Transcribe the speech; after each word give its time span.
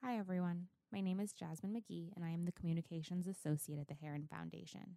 Hi, 0.00 0.16
everyone. 0.16 0.68
My 0.92 1.00
name 1.00 1.18
is 1.18 1.32
Jasmine 1.32 1.72
McGee, 1.74 2.12
and 2.14 2.24
I 2.24 2.30
am 2.30 2.44
the 2.44 2.52
Communications 2.52 3.26
Associate 3.26 3.80
at 3.80 3.88
the 3.88 3.94
Heron 4.00 4.28
Foundation. 4.30 4.96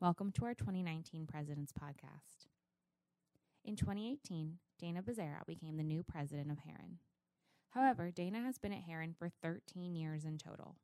Welcome 0.00 0.30
to 0.32 0.44
our 0.44 0.54
2019 0.54 1.26
President's 1.26 1.72
Podcast. 1.72 2.46
In 3.64 3.74
2018, 3.74 4.58
Dana 4.78 5.02
Bezerra 5.02 5.44
became 5.48 5.76
the 5.76 5.82
new 5.82 6.04
president 6.04 6.52
of 6.52 6.58
Heron. 6.60 7.00
However, 7.70 8.12
Dana 8.12 8.40
has 8.40 8.56
been 8.56 8.72
at 8.72 8.84
Heron 8.84 9.16
for 9.18 9.28
13 9.42 9.96
years 9.96 10.24
in 10.24 10.38
total, 10.38 10.76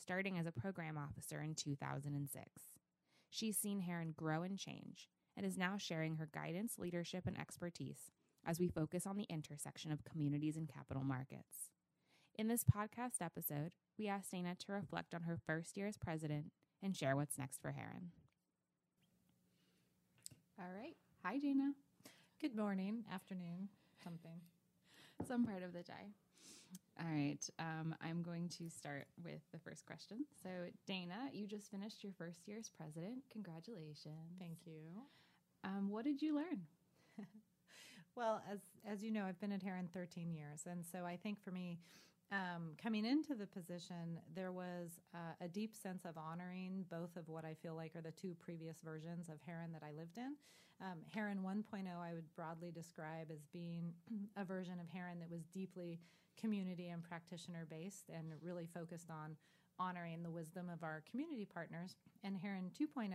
starting 0.00 0.38
as 0.38 0.46
a 0.46 0.52
program 0.52 0.96
officer 0.96 1.40
in 1.40 1.56
2006. 1.56 2.46
She's 3.28 3.58
seen 3.58 3.80
Heron 3.80 4.14
grow 4.16 4.42
and 4.42 4.56
change 4.56 5.08
and 5.36 5.44
is 5.44 5.58
now 5.58 5.76
sharing 5.76 6.14
her 6.14 6.30
guidance, 6.32 6.78
leadership, 6.78 7.26
and 7.26 7.38
expertise 7.38 8.12
as 8.46 8.60
we 8.60 8.68
focus 8.68 9.08
on 9.08 9.16
the 9.16 9.26
intersection 9.28 9.90
of 9.90 10.04
communities 10.04 10.56
and 10.56 10.72
capital 10.72 11.02
markets. 11.02 11.70
In 12.38 12.46
this 12.46 12.62
podcast 12.62 13.20
episode, 13.20 13.72
we 13.98 14.06
asked 14.06 14.30
Dana 14.30 14.54
to 14.54 14.72
reflect 14.72 15.12
on 15.12 15.22
her 15.22 15.40
first 15.44 15.76
year 15.76 15.88
as 15.88 15.96
president 15.96 16.52
and 16.80 16.96
share 16.96 17.16
what's 17.16 17.36
next 17.36 17.60
for 17.60 17.72
Heron. 17.72 18.12
All 20.56 20.70
right. 20.72 20.94
Hi, 21.24 21.38
Dana. 21.38 21.72
Good 22.40 22.54
morning, 22.54 23.02
afternoon, 23.12 23.70
something. 24.04 24.38
Some 25.26 25.46
part 25.46 25.64
of 25.64 25.72
the 25.72 25.82
day. 25.82 26.14
All 27.00 27.10
right. 27.12 27.44
Um, 27.58 27.96
I'm 28.00 28.22
going 28.22 28.48
to 28.50 28.70
start 28.70 29.08
with 29.24 29.40
the 29.52 29.58
first 29.58 29.84
question. 29.84 30.24
So, 30.40 30.48
Dana, 30.86 31.30
you 31.32 31.48
just 31.48 31.72
finished 31.72 32.04
your 32.04 32.12
first 32.16 32.46
year 32.46 32.58
as 32.60 32.68
president. 32.68 33.24
Congratulations. 33.32 34.36
Thank 34.38 34.58
you. 34.64 34.78
Um, 35.64 35.90
what 35.90 36.04
did 36.04 36.22
you 36.22 36.36
learn? 36.36 36.60
well, 38.14 38.42
as 38.48 38.60
as 38.88 39.02
you 39.02 39.10
know, 39.10 39.24
I've 39.24 39.40
been 39.40 39.50
at 39.50 39.64
Heron 39.64 39.88
13 39.92 40.32
years, 40.32 40.60
and 40.70 40.84
so 40.86 41.04
I 41.04 41.16
think 41.16 41.42
for 41.42 41.50
me, 41.50 41.80
um, 42.30 42.72
coming 42.82 43.04
into 43.04 43.34
the 43.34 43.46
position, 43.46 44.20
there 44.34 44.52
was 44.52 45.00
uh, 45.14 45.32
a 45.40 45.48
deep 45.48 45.74
sense 45.74 46.04
of 46.04 46.16
honoring 46.18 46.84
both 46.90 47.16
of 47.16 47.28
what 47.28 47.44
I 47.44 47.54
feel 47.54 47.74
like 47.74 47.96
are 47.96 48.02
the 48.02 48.12
two 48.12 48.34
previous 48.38 48.80
versions 48.84 49.28
of 49.28 49.36
Heron 49.46 49.72
that 49.72 49.82
I 49.82 49.92
lived 49.92 50.18
in. 50.18 50.34
Um, 50.80 50.98
Heron 51.12 51.38
1.0, 51.38 51.86
I 51.98 52.14
would 52.14 52.34
broadly 52.36 52.70
describe 52.70 53.30
as 53.32 53.46
being 53.52 53.92
a 54.36 54.44
version 54.44 54.78
of 54.78 54.88
Heron 54.88 55.18
that 55.20 55.30
was 55.30 55.46
deeply 55.46 56.00
community 56.38 56.88
and 56.88 57.02
practitioner 57.02 57.66
based 57.68 58.10
and 58.14 58.32
really 58.42 58.68
focused 58.72 59.10
on 59.10 59.36
honoring 59.78 60.22
the 60.22 60.30
wisdom 60.30 60.68
of 60.72 60.82
our 60.82 61.02
community 61.10 61.46
partners. 61.46 61.96
And 62.22 62.36
Heron 62.36 62.70
2.0, 62.78 63.10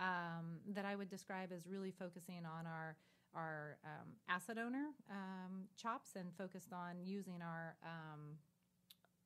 um, 0.00 0.58
that 0.74 0.84
I 0.84 0.96
would 0.96 1.08
describe 1.08 1.50
as 1.54 1.66
really 1.66 1.92
focusing 1.92 2.44
on 2.44 2.66
our 2.66 2.96
our 3.34 3.78
um, 3.84 4.08
asset 4.28 4.58
owner 4.58 4.88
um, 5.10 5.64
chops 5.76 6.10
and 6.16 6.28
focused 6.36 6.72
on 6.72 7.04
using 7.04 7.40
our 7.42 7.76
um, 7.84 8.36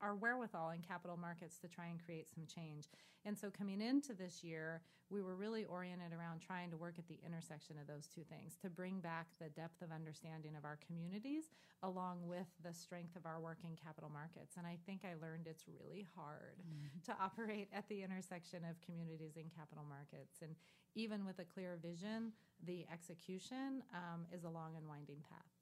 our 0.00 0.14
wherewithal 0.14 0.70
in 0.70 0.80
capital 0.80 1.16
markets 1.16 1.58
to 1.58 1.69
try 1.69 1.86
and 1.86 2.02
create 2.02 2.27
some 2.33 2.44
change. 2.47 2.89
And 3.25 3.36
so 3.36 3.50
coming 3.50 3.80
into 3.80 4.14
this 4.14 4.44
year, 4.44 4.83
we 5.08 5.22
were 5.22 5.36
really 5.36 5.64
oriented 5.64 6.12
around 6.12 6.41
trying 6.41 6.70
to 6.70 6.77
work 6.77 6.98
at 6.98 7.06
the 7.06 7.19
intersection 7.25 7.77
of 7.78 7.86
those 7.86 8.06
two 8.06 8.22
things 8.22 8.56
to 8.62 8.69
bring 8.69 8.98
back 8.98 9.27
the 9.41 9.48
depth 9.50 9.83
of 9.83 9.92
understanding 9.92 10.56
of 10.56 10.64
our 10.64 10.78
communities 10.84 11.50
along 11.83 12.27
with 12.27 12.47
the 12.64 12.75
strength 12.75 13.14
of 13.14 13.25
our 13.25 13.41
work 13.41 13.58
in 13.62 13.77
capital 13.77 14.11
markets. 14.11 14.56
And 14.56 14.66
I 14.66 14.78
think 14.84 15.03
I 15.05 15.14
learned 15.22 15.47
it's 15.47 15.66
really 15.69 16.06
hard 16.16 16.58
mm-hmm. 16.58 16.98
to 17.06 17.12
operate 17.22 17.69
at 17.72 17.88
the 17.88 18.03
intersection 18.03 18.62
of 18.69 18.81
communities 18.81 19.36
and 19.36 19.47
capital 19.55 19.84
markets. 19.88 20.42
And 20.42 20.56
even 20.94 21.25
with 21.25 21.38
a 21.38 21.44
clear 21.44 21.78
vision, 21.81 22.33
the 22.64 22.86
execution 22.92 23.83
um, 23.94 24.27
is 24.33 24.44
a 24.44 24.50
long 24.50 24.75
and 24.77 24.88
winding 24.88 25.22
path. 25.28 25.55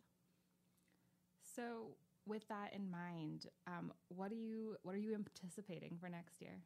So, 1.54 1.96
with 2.26 2.46
that 2.48 2.72
in 2.74 2.90
mind, 2.90 3.46
um, 3.66 3.92
what 4.08 4.32
are 4.32 4.36
you 4.36 4.76
what 4.82 4.94
are 4.94 4.98
you 4.98 5.14
anticipating 5.14 5.96
for 6.00 6.08
next 6.08 6.40
year? 6.40 6.62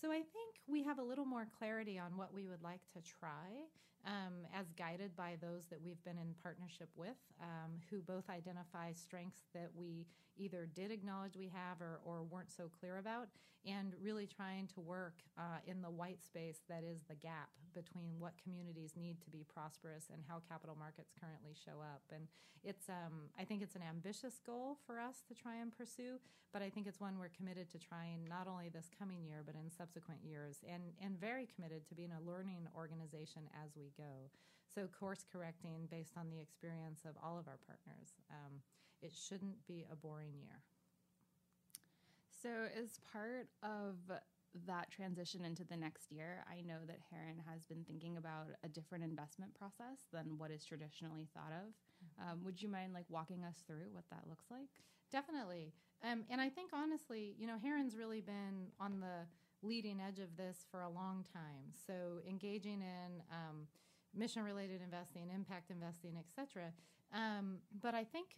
So 0.00 0.10
I 0.10 0.22
think 0.22 0.62
we 0.68 0.84
have 0.84 0.98
a 0.98 1.02
little 1.02 1.24
more 1.24 1.46
clarity 1.58 1.98
on 1.98 2.16
what 2.16 2.32
we 2.32 2.46
would 2.46 2.62
like 2.62 2.82
to 2.94 3.00
try, 3.00 3.66
um, 4.06 4.46
as 4.54 4.70
guided 4.72 5.16
by 5.16 5.36
those 5.40 5.66
that 5.66 5.82
we've 5.82 6.02
been 6.04 6.18
in 6.18 6.34
partnership 6.40 6.88
with, 6.96 7.18
um, 7.42 7.80
who 7.90 8.00
both 8.00 8.30
identify 8.30 8.92
strengths 8.92 9.42
that 9.54 9.70
we 9.74 10.06
either 10.38 10.68
did 10.74 10.90
acknowledge 10.90 11.36
we 11.36 11.50
have 11.52 11.80
or, 11.80 12.00
or 12.04 12.22
weren't 12.22 12.52
so 12.52 12.70
clear 12.80 12.98
about, 12.98 13.28
and 13.66 13.94
really 14.00 14.26
trying 14.26 14.66
to 14.68 14.80
work 14.80 15.20
uh, 15.36 15.58
in 15.66 15.82
the 15.82 15.90
white 15.90 16.22
space 16.24 16.60
that 16.68 16.84
is 16.84 17.02
the 17.08 17.14
gap 17.16 17.50
between 17.74 18.18
what 18.18 18.32
communities 18.42 18.94
need 18.96 19.20
to 19.20 19.30
be 19.30 19.44
prosperous 19.52 20.06
and 20.12 20.22
how 20.26 20.40
capital 20.48 20.76
markets 20.78 21.12
currently 21.18 21.52
show 21.54 21.80
up. 21.82 22.02
And 22.14 22.26
it's, 22.64 22.88
um, 22.88 23.30
I 23.38 23.44
think 23.44 23.62
it's 23.62 23.76
an 23.76 23.86
ambitious 23.86 24.40
goal 24.44 24.78
for 24.86 24.98
us 24.98 25.22
to 25.28 25.34
try 25.34 25.56
and 25.56 25.70
pursue, 25.70 26.18
but 26.52 26.62
I 26.62 26.70
think 26.70 26.86
it's 26.86 27.00
one 27.00 27.18
we're 27.18 27.34
committed 27.34 27.70
to 27.70 27.78
trying 27.78 28.26
not 28.28 28.48
only 28.48 28.68
this 28.68 28.90
coming 28.98 29.22
year, 29.22 29.42
but 29.44 29.54
in 29.54 29.70
subsequent 29.70 30.20
years, 30.24 30.58
and, 30.66 30.82
and 31.02 31.20
very 31.20 31.46
committed 31.54 31.86
to 31.88 31.94
being 31.94 32.12
a 32.14 32.26
learning 32.26 32.66
organization 32.74 33.42
as 33.64 33.76
we 33.76 33.92
go. 33.96 34.30
So, 34.68 34.86
course 34.98 35.24
correcting 35.32 35.88
based 35.90 36.12
on 36.18 36.28
the 36.30 36.40
experience 36.40 37.00
of 37.08 37.16
all 37.22 37.38
of 37.38 37.48
our 37.48 37.58
partners. 37.64 38.20
Um, 38.30 38.60
it 39.02 39.12
shouldn't 39.14 39.66
be 39.66 39.86
a 39.90 39.96
boring 39.96 40.34
year. 40.34 40.62
So, 42.42 42.48
as 42.80 43.00
part 43.12 43.48
of 43.62 43.96
that 44.66 44.90
transition 44.90 45.44
into 45.44 45.64
the 45.64 45.76
next 45.76 46.10
year, 46.10 46.44
I 46.50 46.62
know 46.62 46.78
that 46.86 46.98
Heron 47.10 47.42
has 47.52 47.64
been 47.64 47.84
thinking 47.84 48.16
about 48.16 48.48
a 48.64 48.68
different 48.68 49.04
investment 49.04 49.54
process 49.54 50.06
than 50.12 50.38
what 50.38 50.50
is 50.50 50.64
traditionally 50.64 51.28
thought 51.34 51.52
of. 51.52 51.68
Mm-hmm. 51.68 52.30
Um, 52.30 52.44
would 52.44 52.62
you 52.62 52.68
mind 52.68 52.92
like 52.94 53.06
walking 53.08 53.44
us 53.44 53.56
through 53.66 53.90
what 53.92 54.04
that 54.10 54.22
looks 54.28 54.46
like? 54.50 54.70
Definitely. 55.10 55.72
Um, 56.04 56.24
and 56.30 56.40
I 56.40 56.48
think 56.48 56.70
honestly, 56.72 57.34
you 57.38 57.46
know, 57.46 57.56
Heron's 57.60 57.96
really 57.96 58.20
been 58.20 58.68
on 58.80 59.00
the 59.00 59.26
leading 59.66 60.00
edge 60.00 60.18
of 60.18 60.36
this 60.36 60.64
for 60.70 60.82
a 60.82 60.88
long 60.88 61.24
time. 61.32 61.72
So 61.86 62.20
engaging 62.28 62.82
in 62.82 63.22
um, 63.32 63.66
mission 64.18 64.42
related 64.42 64.80
investing, 64.82 65.30
impact 65.34 65.70
investing, 65.70 66.16
etc. 66.18 66.72
Um, 67.14 67.58
but 67.80 67.94
I 67.94 68.04
think 68.04 68.28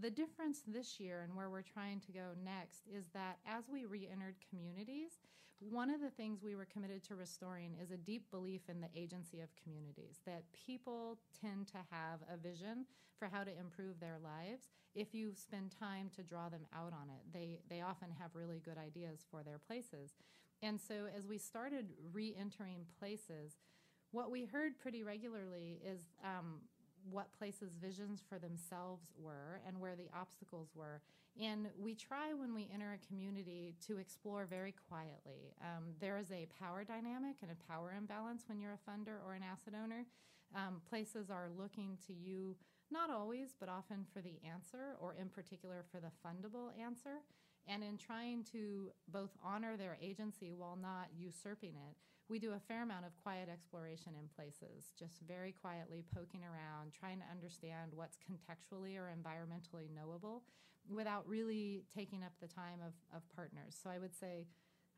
the 0.00 0.10
difference 0.10 0.62
this 0.66 0.98
year 0.98 1.22
and 1.22 1.36
where 1.36 1.50
we're 1.50 1.62
trying 1.62 2.00
to 2.00 2.12
go 2.12 2.32
next 2.44 2.82
is 2.92 3.06
that 3.14 3.38
as 3.46 3.64
we 3.70 3.84
re 3.84 4.08
entered 4.10 4.36
communities, 4.48 5.20
one 5.60 5.90
of 5.90 6.00
the 6.00 6.10
things 6.10 6.42
we 6.42 6.56
were 6.56 6.66
committed 6.66 7.02
to 7.04 7.14
restoring 7.14 7.76
is 7.82 7.90
a 7.90 7.96
deep 7.96 8.30
belief 8.30 8.62
in 8.68 8.80
the 8.80 8.88
agency 8.94 9.40
of 9.40 9.48
communities, 9.62 10.20
that 10.26 10.44
people 10.66 11.18
tend 11.40 11.68
to 11.68 11.78
have 11.90 12.20
a 12.32 12.36
vision 12.36 12.84
for 13.18 13.28
how 13.28 13.44
to 13.44 13.58
improve 13.58 14.00
their 14.00 14.18
lives 14.22 14.68
if 14.94 15.14
you 15.14 15.32
spend 15.34 15.74
time 15.78 16.10
to 16.16 16.22
draw 16.22 16.48
them 16.48 16.66
out 16.74 16.92
on 16.92 17.08
it. 17.08 17.22
They, 17.32 17.58
they 17.68 17.80
often 17.80 18.08
have 18.18 18.30
really 18.34 18.60
good 18.64 18.78
ideas 18.78 19.24
for 19.30 19.42
their 19.42 19.58
places. 19.58 20.14
And 20.62 20.80
so 20.80 21.06
as 21.16 21.26
we 21.26 21.38
started 21.38 21.86
re 22.12 22.34
entering 22.38 22.86
places, 22.98 23.58
what 24.14 24.30
we 24.30 24.44
heard 24.44 24.78
pretty 24.78 25.02
regularly 25.02 25.80
is 25.84 26.00
um, 26.22 26.60
what 27.10 27.36
places 27.36 27.72
visions 27.82 28.22
for 28.28 28.38
themselves 28.38 29.12
were 29.18 29.60
and 29.66 29.78
where 29.78 29.96
the 29.96 30.08
obstacles 30.16 30.68
were. 30.74 31.00
And 31.40 31.66
we 31.76 31.96
try 31.96 32.32
when 32.32 32.54
we 32.54 32.70
enter 32.72 32.92
a 32.92 33.06
community 33.08 33.74
to 33.88 33.98
explore 33.98 34.46
very 34.46 34.72
quietly. 34.88 35.52
Um, 35.60 35.94
there 36.00 36.16
is 36.16 36.30
a 36.30 36.46
power 36.62 36.84
dynamic 36.84 37.36
and 37.42 37.50
a 37.50 37.72
power 37.72 37.92
imbalance 37.98 38.44
when 38.46 38.60
you're 38.60 38.78
a 38.78 38.90
funder 38.90 39.18
or 39.26 39.34
an 39.34 39.42
asset 39.42 39.74
owner. 39.82 40.06
Um, 40.54 40.80
places 40.88 41.28
are 41.28 41.48
looking 41.58 41.98
to 42.06 42.12
you, 42.12 42.54
not 42.94 43.10
always, 43.10 43.54
but 43.58 43.68
often 43.68 44.06
for 44.14 44.22
the 44.22 44.38
answer, 44.48 44.96
or 45.00 45.14
in 45.20 45.28
particular 45.28 45.84
for 45.90 46.00
the 46.00 46.14
fundable 46.24 46.70
answer. 46.80 47.20
And 47.66 47.82
in 47.82 47.98
trying 47.98 48.44
to 48.52 48.92
both 49.08 49.30
honor 49.42 49.76
their 49.76 49.98
agency 50.00 50.54
while 50.54 50.78
not 50.80 51.08
usurping 51.16 51.74
it, 51.74 51.96
we 52.28 52.38
do 52.38 52.52
a 52.52 52.60
fair 52.68 52.82
amount 52.82 53.04
of 53.04 53.12
quiet 53.22 53.48
exploration 53.52 54.12
in 54.18 54.28
places, 54.34 54.92
just 54.98 55.20
very 55.26 55.52
quietly 55.52 56.04
poking 56.14 56.42
around, 56.44 56.92
trying 56.92 57.18
to 57.18 57.24
understand 57.30 57.92
what's 57.94 58.16
contextually 58.16 58.96
or 58.96 59.12
environmentally 59.12 59.88
knowable 59.94 60.44
without 60.88 61.26
really 61.28 61.84
taking 61.94 62.22
up 62.22 62.32
the 62.40 62.48
time 62.48 62.80
of, 62.86 62.94
of 63.16 63.22
partners. 63.34 63.76
So 63.82 63.90
I 63.90 63.98
would 63.98 64.14
say 64.14 64.46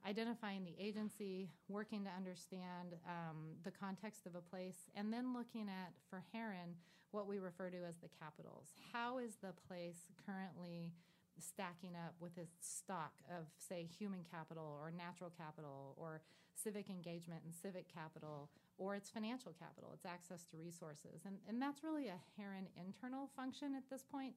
identifying 0.07 0.65
the 0.65 0.77
agency, 0.79 1.49
working 1.69 2.05
to 2.05 2.11
understand 2.17 2.95
um, 3.07 3.55
the 3.65 3.73
context 3.73 4.27
of 4.27 4.35
a 4.35 4.41
place, 4.41 4.91
and 4.95 5.13
then 5.13 5.35
looking 5.35 5.69
at, 5.69 5.93
for 6.11 6.23
Heron, 6.33 6.75
what 7.17 7.27
we 7.27 7.39
refer 7.39 7.71
to 7.71 7.81
as 7.89 7.97
the 7.97 8.13
capitals. 8.21 8.69
How 8.93 9.17
is 9.17 9.37
the 9.41 9.55
place 9.67 10.13
currently? 10.25 10.93
stacking 11.39 11.93
up 11.93 12.15
with 12.21 12.39
its 12.39 12.65
stock 12.65 13.13
of, 13.29 13.45
say, 13.59 13.85
human 13.85 14.25
capital 14.25 14.79
or 14.81 14.91
natural 14.91 15.31
capital 15.37 15.95
or 15.99 16.23
civic 16.55 16.89
engagement 16.89 17.43
and 17.45 17.53
civic 17.55 17.93
capital 17.93 18.49
or 18.79 18.95
its 18.95 19.11
financial 19.11 19.53
capital, 19.53 19.93
its 19.93 20.07
access 20.07 20.45
to 20.47 20.57
resources. 20.57 21.25
And, 21.25 21.37
and 21.49 21.61
that's 21.61 21.85
really 21.85 22.09
a 22.09 22.21
Heron 22.37 22.69
internal 22.77 23.29
function 23.37 23.75
at 23.75 23.89
this 23.91 24.03
point. 24.03 24.35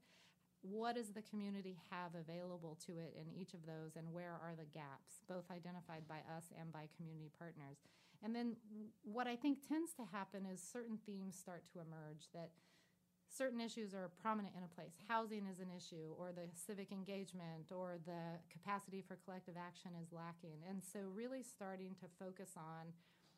What 0.61 0.95
does 0.95 1.15
the 1.15 1.23
community 1.23 1.79
have 1.89 2.15
available 2.19 2.77
to 2.85 2.99
it 2.99 3.15
in 3.15 3.31
each 3.31 3.53
of 3.53 3.63
those, 3.63 3.95
and 3.95 4.11
where 4.11 4.35
are 4.43 4.59
the 4.59 4.67
gaps, 4.67 5.23
both 5.23 5.47
identified 5.47 6.03
by 6.03 6.19
us 6.35 6.51
and 6.59 6.67
by 6.71 6.91
community 6.99 7.31
partners? 7.39 7.79
And 8.21 8.35
then 8.35 8.57
what 9.03 9.27
I 9.27 9.37
think 9.37 9.65
tends 9.65 9.93
to 9.93 10.03
happen 10.11 10.43
is 10.45 10.59
certain 10.59 10.99
themes 11.05 11.39
start 11.39 11.63
to 11.71 11.79
emerge 11.79 12.27
that 12.33 12.51
certain 13.29 13.61
issues 13.61 13.93
are 13.93 14.09
prominent 14.21 14.55
in 14.57 14.63
a 14.63 14.75
place. 14.75 14.93
Housing 15.07 15.45
is 15.45 15.59
an 15.59 15.69
issue, 15.75 16.13
or 16.17 16.31
the 16.33 16.49
civic 16.53 16.91
engagement, 16.91 17.71
or 17.71 17.97
the 18.05 18.41
capacity 18.51 19.03
for 19.07 19.17
collective 19.23 19.55
action 19.57 19.91
is 20.01 20.11
lacking. 20.11 20.59
And 20.67 20.81
so, 20.83 20.99
really 21.13 21.43
starting 21.43 21.95
to 22.01 22.05
focus 22.19 22.51
on 22.57 22.91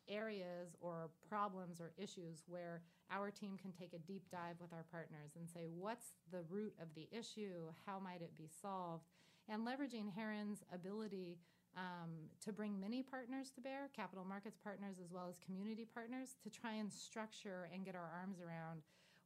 areas 0.08 0.74
or 0.80 1.10
problems 1.28 1.80
or 1.80 1.92
issues 1.96 2.42
where 2.46 2.82
our 3.10 3.30
team 3.30 3.56
can 3.60 3.72
take 3.72 3.92
a 3.92 3.98
deep 3.98 4.24
dive 4.30 4.56
with 4.60 4.72
our 4.72 4.84
partners 4.90 5.32
and 5.38 5.48
say, 5.48 5.66
what's 5.68 6.14
the 6.30 6.42
root 6.48 6.74
of 6.80 6.88
the 6.94 7.08
issue? 7.12 7.70
How 7.86 8.00
might 8.00 8.22
it 8.22 8.36
be 8.36 8.48
solved? 8.60 9.06
And 9.48 9.66
leveraging 9.66 10.12
Heron's 10.14 10.64
ability 10.72 11.38
um, 11.76 12.28
to 12.44 12.52
bring 12.52 12.78
many 12.78 13.02
partners 13.02 13.50
to 13.54 13.60
bear, 13.60 13.90
capital 13.94 14.24
markets 14.24 14.58
partners 14.62 14.96
as 15.02 15.10
well 15.10 15.26
as 15.28 15.38
community 15.38 15.86
partners, 15.86 16.36
to 16.42 16.50
try 16.50 16.74
and 16.74 16.92
structure 16.92 17.68
and 17.72 17.84
get 17.84 17.94
our 17.94 18.10
arms 18.20 18.40
around 18.40 18.82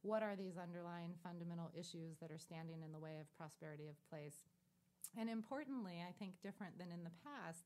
what 0.07 0.23
are 0.23 0.37
these 0.37 0.57
underlying 0.57 1.11
fundamental 1.21 1.69
issues 1.75 2.15
that 2.21 2.31
are 2.31 2.39
standing 2.39 2.81
in 2.81 2.93
the 2.93 2.99
way 2.99 3.19
of 3.19 3.37
prosperity 3.37 3.89
of 3.89 4.09
place. 4.09 4.47
And 5.19 5.29
importantly, 5.29 6.01
I 6.07 6.13
think 6.17 6.39
different 6.41 6.79
than 6.79 6.93
in 6.93 7.03
the 7.03 7.11
past, 7.27 7.65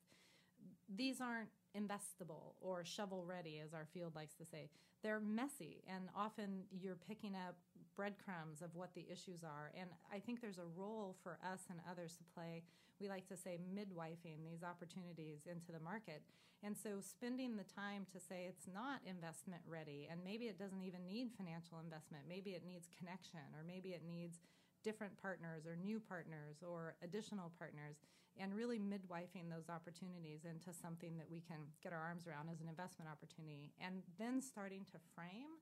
these 0.90 1.22
aren't 1.22 1.54
investable 1.78 2.58
or 2.60 2.84
shovel 2.84 3.24
ready, 3.28 3.62
as 3.64 3.74
our 3.74 3.86
field 3.94 4.16
likes 4.16 4.34
to 4.36 4.46
say. 4.46 4.70
They're 5.04 5.20
messy, 5.20 5.84
and 5.88 6.10
often 6.16 6.64
you're 6.72 6.98
picking 7.08 7.36
up 7.36 7.56
breadcrumbs 7.96 8.62
of 8.62 8.76
what 8.76 8.94
the 8.94 9.06
issues 9.12 9.44
are. 9.44 9.72
And 9.80 9.90
I 10.12 10.20
think 10.20 10.42
there's 10.42 10.58
a 10.58 10.74
role 10.76 11.16
for 11.24 11.38
us 11.44 11.62
and 11.70 11.80
others 11.90 12.16
to 12.18 12.24
play. 12.36 12.64
We 13.00 13.10
like 13.10 13.28
to 13.28 13.38
say 13.38 13.58
midwifing 13.74 14.46
these 14.46 14.64
opportunities 14.64 15.48
into 15.50 15.72
the 15.72 15.84
market. 15.84 16.22
And 16.64 16.78
so 16.78 17.02
spending 17.02 17.58
the 17.58 17.66
time 17.66 18.06
to 18.14 18.20
say 18.22 18.46
it's 18.46 18.70
not 18.70 19.02
investment 19.06 19.64
ready, 19.66 20.08
and 20.10 20.22
maybe 20.24 20.46
it 20.46 20.60
doesn't 20.60 20.84
even 20.86 21.08
need 21.10 21.34
financial 21.34 21.82
investment, 21.82 22.30
maybe 22.30 22.52
it 22.52 22.62
needs 22.64 22.86
connection, 22.94 23.42
or 23.58 23.66
maybe 23.66 23.98
it 23.98 24.06
needs 24.06 24.38
different 24.84 25.18
partners 25.22 25.66
or 25.66 25.76
new 25.76 26.00
partners 26.00 26.62
or 26.62 26.96
additional 27.02 27.52
partners 27.58 27.98
and 28.40 28.54
really 28.56 28.80
midwifing 28.80 29.50
those 29.50 29.70
opportunities 29.70 30.46
into 30.46 30.74
something 30.74 31.18
that 31.18 31.30
we 31.30 31.42
can 31.42 31.60
get 31.84 31.94
our 31.94 32.02
arms 32.02 32.26
around 32.26 32.50
as 32.50 32.62
an 32.62 32.70
investment 32.70 33.10
opportunity 33.10 33.74
and 33.78 34.02
then 34.18 34.42
starting 34.42 34.86
to 34.86 34.98
frame 35.14 35.60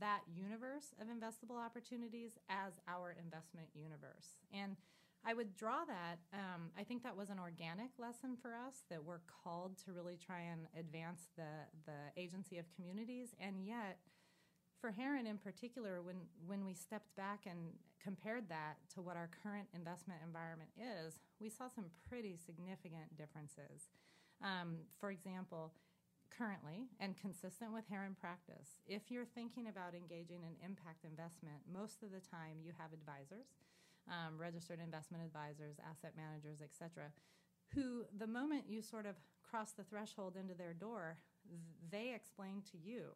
that 0.00 0.20
universe 0.34 0.94
of 1.00 1.08
investable 1.08 1.58
opportunities 1.58 2.32
as 2.48 2.72
our 2.88 3.14
investment 3.22 3.68
universe 3.74 4.38
and 4.52 4.76
I 5.24 5.34
would 5.34 5.54
draw 5.54 5.84
that. 5.86 6.18
Um, 6.34 6.70
I 6.76 6.82
think 6.82 7.04
that 7.04 7.16
was 7.16 7.30
an 7.30 7.38
organic 7.38 7.90
lesson 7.96 8.36
for 8.42 8.56
us 8.56 8.82
that 8.90 9.04
we're 9.04 9.20
called 9.44 9.78
to 9.84 9.92
really 9.92 10.18
try 10.18 10.40
and 10.40 10.66
advance 10.76 11.28
the 11.36 11.70
the 11.86 12.20
agency 12.20 12.58
of 12.58 12.66
communities, 12.74 13.28
and 13.38 13.64
yet 13.64 13.98
for 14.82 14.90
Heron 14.90 15.28
in 15.28 15.38
particular, 15.38 16.02
when, 16.02 16.16
when 16.44 16.66
we 16.66 16.74
stepped 16.74 17.14
back 17.16 17.46
and 17.46 17.70
compared 18.02 18.48
that 18.48 18.78
to 18.94 19.00
what 19.00 19.16
our 19.16 19.30
current 19.42 19.68
investment 19.72 20.18
environment 20.26 20.70
is, 20.76 21.20
we 21.40 21.48
saw 21.48 21.68
some 21.68 21.86
pretty 22.10 22.36
significant 22.36 23.16
differences. 23.16 23.88
Um, 24.42 24.78
for 24.98 25.12
example, 25.12 25.72
currently 26.38 26.88
and 27.00 27.16
consistent 27.16 27.72
with 27.72 27.84
Heron 27.88 28.16
practice, 28.18 28.80
if 28.86 29.10
you're 29.10 29.24
thinking 29.24 29.68
about 29.68 29.94
engaging 29.94 30.42
in 30.42 30.54
impact 30.64 31.04
investment, 31.04 31.58
most 31.72 32.02
of 32.02 32.10
the 32.10 32.20
time 32.20 32.58
you 32.62 32.72
have 32.78 32.92
advisors, 32.92 33.46
um, 34.08 34.38
registered 34.38 34.80
investment 34.82 35.22
advisors, 35.24 35.76
asset 35.88 36.14
managers, 36.16 36.60
etc., 36.62 37.12
who 37.74 38.04
the 38.18 38.26
moment 38.26 38.64
you 38.68 38.82
sort 38.82 39.06
of 39.06 39.16
cross 39.42 39.72
the 39.72 39.84
threshold 39.84 40.36
into 40.36 40.54
their 40.54 40.74
door, 40.74 41.16
they 41.90 42.12
explain 42.14 42.62
to 42.70 42.78
you 42.78 43.12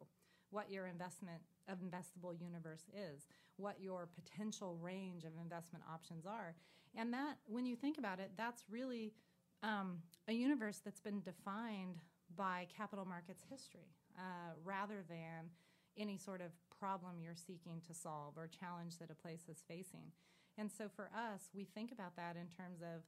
what 0.49 0.71
your 0.71 0.87
investment 0.87 1.41
of 1.67 1.79
investable 1.79 2.39
universe 2.39 2.85
is, 2.95 3.27
what 3.57 3.75
your 3.81 4.07
potential 4.15 4.77
range 4.81 5.25
of 5.25 5.31
investment 5.41 5.83
options 5.91 6.25
are. 6.25 6.55
And 6.95 7.13
that, 7.13 7.37
when 7.45 7.65
you 7.65 7.75
think 7.75 7.97
about 7.97 8.19
it, 8.19 8.31
that's 8.37 8.63
really 8.69 9.13
um, 9.61 9.97
a 10.27 10.33
universe 10.33 10.79
that's 10.83 11.01
been 11.01 11.21
defined 11.21 12.01
by 12.35 12.67
capital 12.75 13.05
markets 13.05 13.43
history 13.49 13.95
uh, 14.17 14.53
rather 14.63 15.03
than 15.07 15.49
any 15.97 16.17
sort 16.17 16.41
of 16.41 16.51
problem 16.79 17.21
you're 17.21 17.35
seeking 17.35 17.81
to 17.87 17.93
solve 17.93 18.37
or 18.37 18.47
challenge 18.47 18.97
that 18.99 19.09
a 19.09 19.15
place 19.15 19.45
is 19.49 19.63
facing. 19.67 20.11
And 20.57 20.71
so 20.71 20.89
for 20.89 21.09
us, 21.15 21.49
we 21.53 21.65
think 21.65 21.91
about 21.91 22.15
that 22.15 22.35
in 22.35 22.47
terms 22.47 22.81
of 22.81 23.01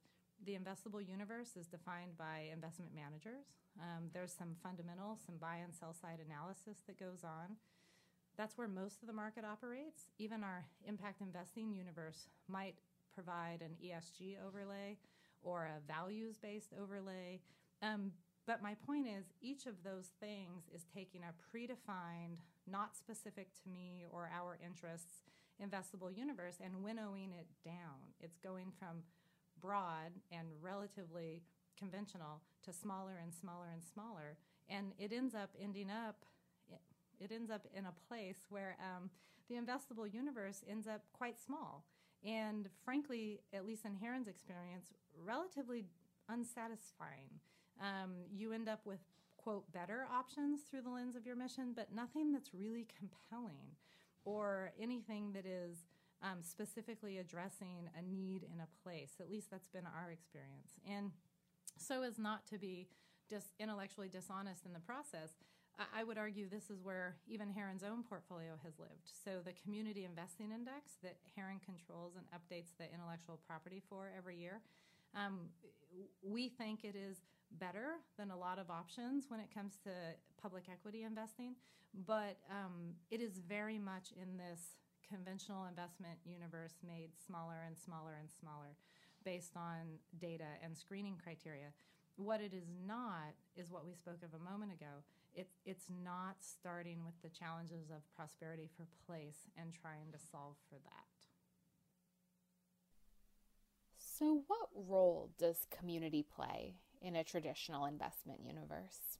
the 0.46 0.54
investable 0.54 1.06
universe 1.06 1.58
is 1.58 1.68
defined 1.68 2.18
by 2.18 2.50
investment 2.54 2.92
managers. 2.96 3.46
Um, 3.80 4.10
there's 4.14 4.34
some 4.34 4.56
fundamental, 4.64 5.18
some 5.26 5.38
buy 5.38 5.58
and 5.58 5.74
sell 5.74 5.94
side 5.94 6.20
analysis 6.26 6.82
that 6.88 7.00
goes 7.00 7.24
on. 7.24 7.58
That's 8.38 8.58
where 8.58 8.68
most 8.68 9.02
of 9.02 9.08
the 9.08 9.14
market 9.14 9.44
operates. 9.44 10.08
Even 10.18 10.44
our 10.44 10.66
impact 10.88 11.22
investing 11.22 11.74
universe 11.74 12.30
might 12.48 12.76
provide 13.14 13.62
an 13.62 13.76
ESG 13.84 14.38
overlay 14.46 14.98
or 15.42 15.66
a 15.66 15.82
values 15.92 16.38
based 16.38 16.74
overlay. 16.80 17.42
Um, 17.82 18.12
but 18.50 18.64
my 18.64 18.74
point 18.74 19.06
is, 19.06 19.26
each 19.44 19.68
of 19.68 19.84
those 19.84 20.10
things 20.20 20.64
is 20.74 20.82
taking 20.92 21.22
a 21.22 21.56
predefined, 21.56 22.40
not 22.66 22.98
specific 22.98 23.50
to 23.62 23.70
me 23.70 24.08
or 24.12 24.28
our 24.36 24.58
interests, 24.66 25.22
investable 25.62 26.10
universe 26.18 26.56
and 26.60 26.84
winnowing 26.84 27.32
it 27.38 27.46
down. 27.64 28.02
It's 28.20 28.40
going 28.40 28.72
from 28.80 29.04
broad 29.62 30.18
and 30.32 30.48
relatively 30.64 31.44
conventional 31.78 32.42
to 32.64 32.74
smaller 32.74 33.20
and 33.22 33.32
smaller 33.32 33.68
and 33.72 33.84
smaller. 33.84 34.36
And 34.68 34.94
it 34.98 35.14
ends 35.14 35.36
up 35.36 35.52
ending 35.62 35.92
up 35.92 36.26
it 37.20 37.32
ends 37.32 37.52
up 37.52 37.68
in 37.76 37.86
a 37.86 37.94
place 38.08 38.48
where 38.50 38.78
um, 38.80 39.12
the 39.48 39.58
investable 39.58 40.12
universe 40.12 40.64
ends 40.68 40.88
up 40.88 41.04
quite 41.14 41.38
small. 41.40 41.86
And 42.26 42.68
frankly, 42.84 43.42
at 43.54 43.64
least 43.64 43.86
in 43.86 43.94
Heron's 43.94 44.28
experience, 44.28 44.88
relatively 45.24 45.86
unsatisfying. 46.30 47.42
Um, 47.80 48.12
you 48.32 48.54
end 48.54 48.68
up 48.68 48.82
with, 48.86 49.00
quote, 49.38 49.72
better 49.72 50.06
options 50.12 50.62
through 50.70 50.82
the 50.82 50.90
lens 50.90 51.16
of 51.16 51.26
your 51.26 51.36
mission, 51.36 51.74
but 51.76 51.94
nothing 51.94 52.32
that's 52.32 52.54
really 52.54 52.88
compelling 52.98 53.76
or 54.26 54.72
anything 54.80 55.32
that 55.34 55.46
is 55.46 55.86
um, 56.22 56.40
specifically 56.42 57.18
addressing 57.18 57.90
a 57.98 58.02
need 58.02 58.44
in 58.44 58.60
a 58.60 58.68
place. 58.84 59.14
At 59.20 59.30
least 59.30 59.50
that's 59.50 59.70
been 59.70 59.86
our 59.86 60.12
experience. 60.12 60.74
And 60.90 61.12
so 61.78 62.04
as 62.04 62.20
not 62.20 62.46
to 62.48 62.58
be 62.58 62.88
just 63.30 63.54
intellectually 63.60 64.10
dishonest 64.10 64.66
in 64.66 64.74
the 64.74 64.80
process, 64.80 65.38
I 65.96 66.04
would 66.04 66.18
argue 66.18 66.50
this 66.50 66.70
is 66.70 66.82
where 66.84 67.16
even 67.28 67.50
Heron's 67.50 67.84
own 67.84 68.04
portfolio 68.04 68.60
has 68.64 68.78
lived. 68.80 69.08
So, 69.24 69.40
the 69.44 69.54
Community 69.64 70.04
Investing 70.04 70.52
Index 70.52 70.98
that 71.04 71.16
Heron 71.36 71.62
controls 71.64 72.16
and 72.18 72.26
updates 72.36 72.76
the 72.78 72.92
intellectual 72.94 73.40
property 73.48 73.82
for 73.88 74.12
every 74.18 74.36
year, 74.36 74.60
um, 75.16 75.40
we 76.22 76.50
think 76.50 76.84
it 76.84 76.96
is 76.96 77.22
better 77.58 77.98
than 78.18 78.32
a 78.32 78.38
lot 78.38 78.60
of 78.60 78.70
options 78.70 79.26
when 79.28 79.40
it 79.40 79.54
comes 79.54 79.78
to 79.84 79.90
public 80.42 80.66
equity 80.72 81.04
investing, 81.04 81.56
but 82.06 82.38
um, 82.50 82.94
it 83.10 83.22
is 83.22 83.40
very 83.48 83.80
much 83.80 84.14
in 84.22 84.38
this 84.38 84.78
conventional 85.08 85.66
investment 85.66 86.20
universe 86.26 86.76
made 86.86 87.10
smaller 87.26 87.64
and 87.66 87.78
smaller 87.78 88.18
and 88.20 88.30
smaller 88.30 88.78
based 89.26 89.58
on 89.58 89.98
data 90.20 90.46
and 90.64 90.78
screening 90.78 91.18
criteria. 91.22 91.74
What 92.16 92.42
it 92.42 92.54
is 92.54 92.68
not 92.86 93.34
is 93.56 93.72
what 93.72 93.86
we 93.86 93.94
spoke 93.94 94.22
of 94.24 94.34
a 94.34 94.44
moment 94.44 94.72
ago 94.72 95.04
it, 95.36 95.48
it's 95.66 95.86
not 96.04 96.38
starting 96.40 97.06
with 97.06 97.14
the 97.22 97.30
challenges 97.30 97.90
of 97.90 98.02
prosperity 98.16 98.70
for 98.76 98.88
place 99.06 99.48
and 99.58 99.74
trying 99.74 100.12
to 100.12 100.20
solve 100.32 100.56
for 100.70 100.76
that. 100.76 101.06
So, 103.98 104.44
what 104.48 104.68
role 104.76 105.30
does 105.38 105.66
community 105.70 106.24
play 106.24 106.76
in 107.02 107.16
a 107.16 107.24
traditional 107.24 107.86
investment 107.86 108.42
universe? 108.44 109.18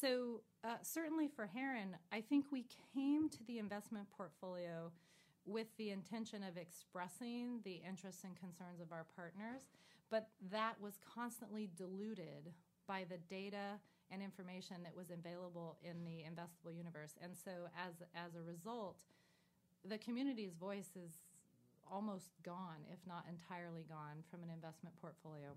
So, 0.00 0.40
uh, 0.64 0.76
certainly 0.82 1.28
for 1.28 1.46
Heron, 1.46 1.96
I 2.12 2.20
think 2.20 2.46
we 2.50 2.66
came 2.94 3.28
to 3.30 3.44
the 3.46 3.58
investment 3.58 4.06
portfolio 4.16 4.90
with 5.46 5.68
the 5.76 5.90
intention 5.90 6.42
of 6.42 6.56
expressing 6.56 7.60
the 7.64 7.80
interests 7.86 8.24
and 8.24 8.34
concerns 8.36 8.80
of 8.80 8.92
our 8.92 9.06
partners, 9.14 9.62
but 10.10 10.28
that 10.50 10.80
was 10.80 10.98
constantly 11.14 11.70
diluted 11.76 12.52
by 12.86 13.04
the 13.08 13.18
data 13.28 13.78
and 14.10 14.22
information 14.22 14.76
that 14.82 14.96
was 14.96 15.10
available 15.10 15.76
in 15.82 16.04
the 16.04 16.24
investable 16.24 16.76
universe. 16.76 17.14
And 17.22 17.32
so 17.36 17.50
as 17.76 17.94
as 18.14 18.34
a 18.34 18.42
result, 18.42 18.98
the 19.84 19.98
community's 19.98 20.54
voice 20.54 20.90
is 20.96 21.12
almost 21.90 22.32
gone, 22.42 22.84
if 22.92 22.98
not 23.06 23.24
entirely 23.28 23.84
gone, 23.88 24.22
from 24.30 24.42
an 24.42 24.50
investment 24.50 24.94
portfolio 25.00 25.54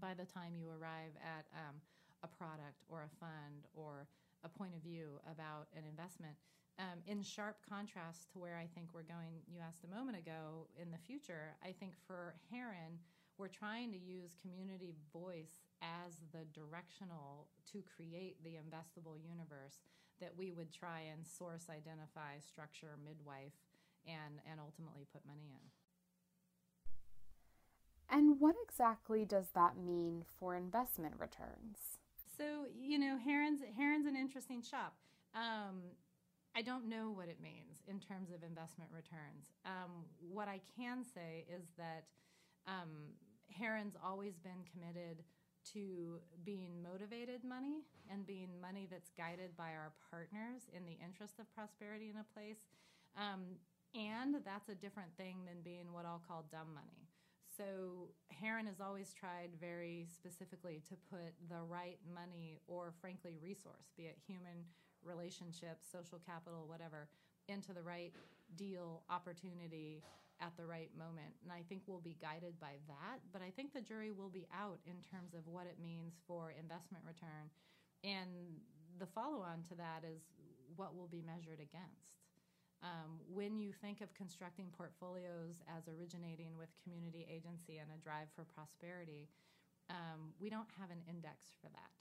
by 0.00 0.14
the 0.14 0.24
time 0.24 0.52
you 0.54 0.68
arrive 0.68 1.16
at 1.22 1.46
um, 1.54 1.76
a 2.22 2.28
product 2.28 2.84
or 2.88 3.04
a 3.04 3.16
fund 3.20 3.64
or 3.74 4.06
a 4.44 4.48
point 4.48 4.74
of 4.74 4.82
view 4.82 5.20
about 5.30 5.68
an 5.76 5.84
investment. 5.88 6.36
Um, 6.78 7.00
in 7.06 7.22
sharp 7.22 7.56
contrast 7.64 8.30
to 8.32 8.38
where 8.38 8.56
I 8.60 8.68
think 8.74 8.92
we're 8.92 9.08
going, 9.08 9.40
you 9.48 9.60
asked 9.64 9.84
a 9.84 9.94
moment 9.94 10.18
ago, 10.18 10.68
in 10.76 10.90
the 10.90 11.00
future, 11.00 11.56
I 11.64 11.72
think 11.72 11.94
for 12.06 12.36
Heron, 12.50 13.00
we're 13.38 13.48
trying 13.48 13.92
to 13.92 13.98
use 13.98 14.36
community 14.40 14.92
voice 15.12 15.64
as 15.80 16.20
the 16.32 16.44
directional 16.52 17.48
to 17.72 17.84
create 17.84 18.36
the 18.44 18.60
investable 18.60 19.16
universe 19.20 19.80
that 20.20 20.32
we 20.36 20.52
would 20.52 20.72
try 20.72 21.04
and 21.12 21.26
source, 21.26 21.68
identify, 21.68 22.40
structure, 22.40 22.96
midwife, 23.04 23.52
and, 24.06 24.40
and 24.50 24.60
ultimately 24.60 25.06
put 25.12 25.26
money 25.26 25.50
in. 25.50 25.64
And 28.08 28.38
what 28.38 28.54
exactly 28.62 29.24
does 29.24 29.46
that 29.54 29.76
mean 29.76 30.24
for 30.38 30.54
investment 30.54 31.14
returns? 31.18 31.98
So, 32.38 32.66
you 32.78 32.98
know, 32.98 33.18
Heron's, 33.22 33.60
Heron's 33.76 34.06
an 34.06 34.16
interesting 34.16 34.62
shop. 34.62 34.94
Um, 35.34 35.82
I 36.54 36.62
don't 36.62 36.88
know 36.88 37.10
what 37.10 37.28
it 37.28 37.38
means 37.42 37.82
in 37.88 38.00
terms 38.00 38.30
of 38.30 38.42
investment 38.42 38.90
returns. 38.94 39.52
Um, 39.64 40.06
what 40.20 40.48
I 40.48 40.60
can 40.76 41.04
say 41.04 41.44
is 41.52 41.66
that 41.76 42.04
um, 42.66 43.12
Heron's 43.48 43.96
always 44.02 44.38
been 44.38 44.64
committed 44.72 45.24
to 45.72 46.20
being 46.44 46.82
motivated 46.82 47.42
money 47.42 47.82
and 48.10 48.26
being 48.26 48.48
money 48.60 48.86
that's 48.90 49.10
guided 49.18 49.56
by 49.56 49.74
our 49.74 49.92
partners 50.10 50.62
in 50.72 50.86
the 50.86 50.96
interest 51.04 51.40
of 51.40 51.52
prosperity 51.54 52.08
in 52.08 52.16
a 52.16 52.26
place. 52.32 52.62
Um, 53.16 53.58
and 53.96 54.36
that's 54.44 54.68
a 54.68 54.74
different 54.74 55.10
thing 55.16 55.44
than 55.46 55.62
being 55.64 55.92
what 55.92 56.04
I'll 56.04 56.22
call 56.28 56.44
dumb 56.52 56.74
money. 56.74 57.08
So 57.56 58.12
Heron 58.28 58.66
has 58.66 58.80
always 58.80 59.14
tried 59.14 59.50
very 59.58 60.06
specifically 60.14 60.82
to 60.88 60.94
put 61.08 61.32
the 61.48 61.64
right 61.64 61.96
money 62.12 62.60
or, 62.68 62.92
frankly, 63.00 63.38
resource, 63.42 63.88
be 63.96 64.04
it 64.04 64.18
human 64.26 64.68
relationships, 65.02 65.88
social 65.90 66.20
capital, 66.20 66.66
whatever, 66.68 67.08
into 67.48 67.72
the 67.72 67.82
right 67.82 68.12
deal, 68.56 69.02
opportunity, 69.08 70.02
at 70.40 70.52
the 70.56 70.66
right 70.66 70.90
moment. 70.98 71.32
And 71.42 71.50
I 71.52 71.64
think 71.68 71.82
we'll 71.86 72.04
be 72.04 72.16
guided 72.20 72.60
by 72.60 72.76
that. 72.88 73.24
But 73.32 73.40
I 73.40 73.48
think 73.48 73.72
the 73.72 73.80
jury 73.80 74.12
will 74.12 74.28
be 74.28 74.46
out 74.52 74.78
in 74.84 75.00
terms 75.00 75.32
of 75.32 75.46
what 75.46 75.64
it 75.64 75.80
means 75.80 76.20
for 76.26 76.52
investment 76.52 77.04
return. 77.06 77.48
And 78.04 78.60
the 78.98 79.06
follow 79.06 79.40
on 79.40 79.64
to 79.72 79.74
that 79.76 80.04
is 80.04 80.20
what 80.76 80.94
will 80.94 81.08
be 81.08 81.22
measured 81.24 81.60
against. 81.60 82.25
Um, 82.82 83.18
when 83.32 83.58
you 83.58 83.72
think 83.72 84.00
of 84.00 84.12
constructing 84.14 84.68
portfolios 84.76 85.64
as 85.64 85.88
originating 85.88 86.56
with 86.58 86.68
community 86.84 87.26
agency 87.26 87.78
and 87.78 87.88
a 87.90 88.02
drive 88.02 88.28
for 88.36 88.44
prosperity, 88.44 89.28
um, 89.88 90.34
we 90.38 90.50
don't 90.50 90.70
have 90.78 90.90
an 90.90 91.00
index 91.08 91.56
for 91.60 91.68
that. 91.72 91.92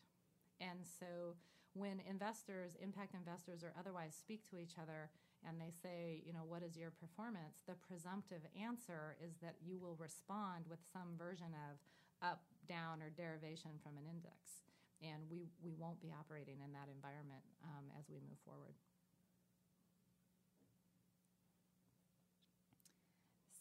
And 0.59 0.83
so 0.83 1.35
when 1.75 1.99
investors, 2.07 2.75
impact 2.79 3.13
investors, 3.13 3.63
or 3.63 3.75
otherwise 3.75 4.15
speak 4.15 4.47
to 4.49 4.59
each 4.59 4.79
other, 4.79 5.11
and 5.43 5.59
they 5.59 5.69
say, 5.69 6.23
you 6.25 6.33
know, 6.33 6.47
what 6.47 6.63
is 6.63 6.79
your 6.79 6.89
performance? 6.89 7.61
The 7.67 7.77
presumptive 7.85 8.41
answer 8.55 9.19
is 9.19 9.37
that 9.43 9.59
you 9.61 9.77
will 9.77 9.99
respond 9.99 10.65
with 10.71 10.79
some 10.91 11.19
version 11.19 11.53
of 11.69 11.77
up, 12.23 12.47
down, 12.65 13.03
or 13.03 13.11
derivation 13.13 13.77
from 13.83 13.99
an 13.99 14.07
index. 14.07 14.65
And 15.03 15.27
we, 15.29 15.51
we 15.61 15.75
won't 15.75 16.01
be 16.01 16.09
operating 16.15 16.63
in 16.63 16.71
that 16.73 16.87
environment 16.89 17.43
um, 17.61 17.91
as 17.99 18.07
we 18.07 18.23
move 18.23 18.39
forward. 18.47 18.73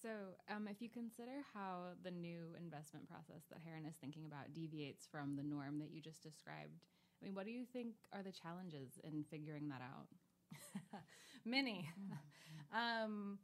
So, 0.04 0.36
um, 0.52 0.68
if 0.68 0.82
you 0.84 0.90
consider 0.92 1.40
how 1.56 1.96
the 2.04 2.10
new 2.10 2.52
investment 2.60 3.08
process 3.08 3.48
that 3.48 3.64
Heron 3.64 3.88
is 3.88 3.96
thinking 3.96 4.26
about 4.28 4.52
deviates 4.52 5.08
from 5.08 5.34
the 5.34 5.42
norm 5.42 5.78
that 5.80 5.88
you 5.96 6.02
just 6.04 6.22
described, 6.22 6.76
I 6.76 7.24
mean, 7.24 7.34
what 7.34 7.46
do 7.46 7.52
you 7.52 7.64
think 7.64 7.96
are 8.12 8.22
the 8.22 8.30
challenges 8.30 9.00
in 9.02 9.24
figuring 9.24 9.72
that 9.72 9.80
out? 9.80 10.12
Many. 11.46 11.88
um, 12.76 13.38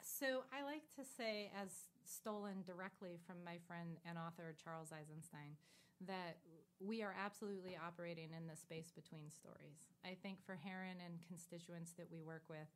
so 0.00 0.48
I 0.48 0.64
like 0.64 0.88
to 0.96 1.04
say, 1.04 1.52
as 1.52 1.68
stolen 2.08 2.64
directly 2.64 3.20
from 3.26 3.44
my 3.44 3.60
friend 3.68 4.00
and 4.08 4.16
author 4.16 4.56
Charles 4.56 4.96
Eisenstein, 4.96 5.60
that 6.08 6.40
we 6.80 7.02
are 7.02 7.12
absolutely 7.12 7.76
operating 7.76 8.32
in 8.32 8.48
the 8.48 8.56
space 8.56 8.88
between 8.96 9.28
stories. 9.28 9.84
I 10.08 10.16
think 10.22 10.40
for 10.40 10.56
Heron 10.56 11.04
and 11.04 11.20
constituents 11.28 11.92
that 12.00 12.08
we 12.10 12.22
work 12.24 12.48
with, 12.48 12.72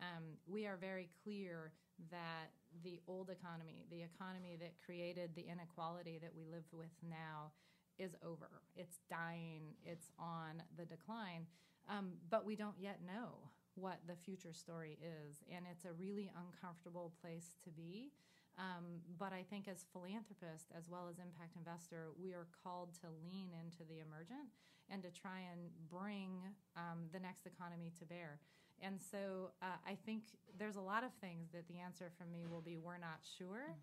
um, 0.00 0.24
we 0.46 0.66
are 0.66 0.76
very 0.76 1.08
clear 1.24 1.72
that 2.10 2.50
the 2.84 3.00
old 3.08 3.30
economy, 3.30 3.84
the 3.90 4.02
economy 4.02 4.56
that 4.60 4.74
created 4.84 5.30
the 5.34 5.46
inequality 5.50 6.18
that 6.22 6.30
we 6.34 6.44
live 6.44 6.64
with 6.72 6.94
now, 7.02 7.50
is 7.98 8.14
over. 8.24 8.62
It's 8.76 8.98
dying, 9.10 9.74
it's 9.84 10.10
on 10.18 10.62
the 10.76 10.84
decline. 10.84 11.46
Um, 11.88 12.12
but 12.30 12.44
we 12.44 12.54
don't 12.54 12.78
yet 12.78 13.00
know 13.04 13.50
what 13.74 13.98
the 14.06 14.14
future 14.14 14.52
story 14.52 14.98
is. 15.02 15.42
And 15.50 15.64
it's 15.70 15.84
a 15.84 15.92
really 15.92 16.30
uncomfortable 16.36 17.12
place 17.20 17.56
to 17.64 17.70
be. 17.70 18.12
Um, 18.58 19.02
but 19.18 19.32
I 19.32 19.46
think 19.48 19.68
as 19.68 19.86
philanthropists 19.92 20.70
as 20.76 20.88
well 20.90 21.06
as 21.08 21.18
impact 21.18 21.54
investor, 21.56 22.10
we 22.18 22.34
are 22.34 22.46
called 22.62 22.94
to 23.00 23.06
lean 23.22 23.54
into 23.54 23.86
the 23.86 24.02
emergent 24.02 24.50
and 24.90 25.02
to 25.02 25.10
try 25.10 25.46
and 25.46 25.70
bring 25.86 26.42
um, 26.74 27.06
the 27.12 27.20
next 27.20 27.46
economy 27.46 27.92
to 27.98 28.04
bear. 28.04 28.40
And 28.82 28.98
so 29.10 29.50
uh, 29.62 29.76
I 29.86 29.96
think 30.06 30.22
there's 30.58 30.76
a 30.76 30.80
lot 30.80 31.04
of 31.04 31.10
things 31.20 31.48
that 31.52 31.66
the 31.68 31.78
answer 31.78 32.10
from 32.18 32.30
me 32.30 32.46
will 32.50 32.60
be 32.60 32.76
we're 32.76 32.98
not 32.98 33.20
sure, 33.38 33.74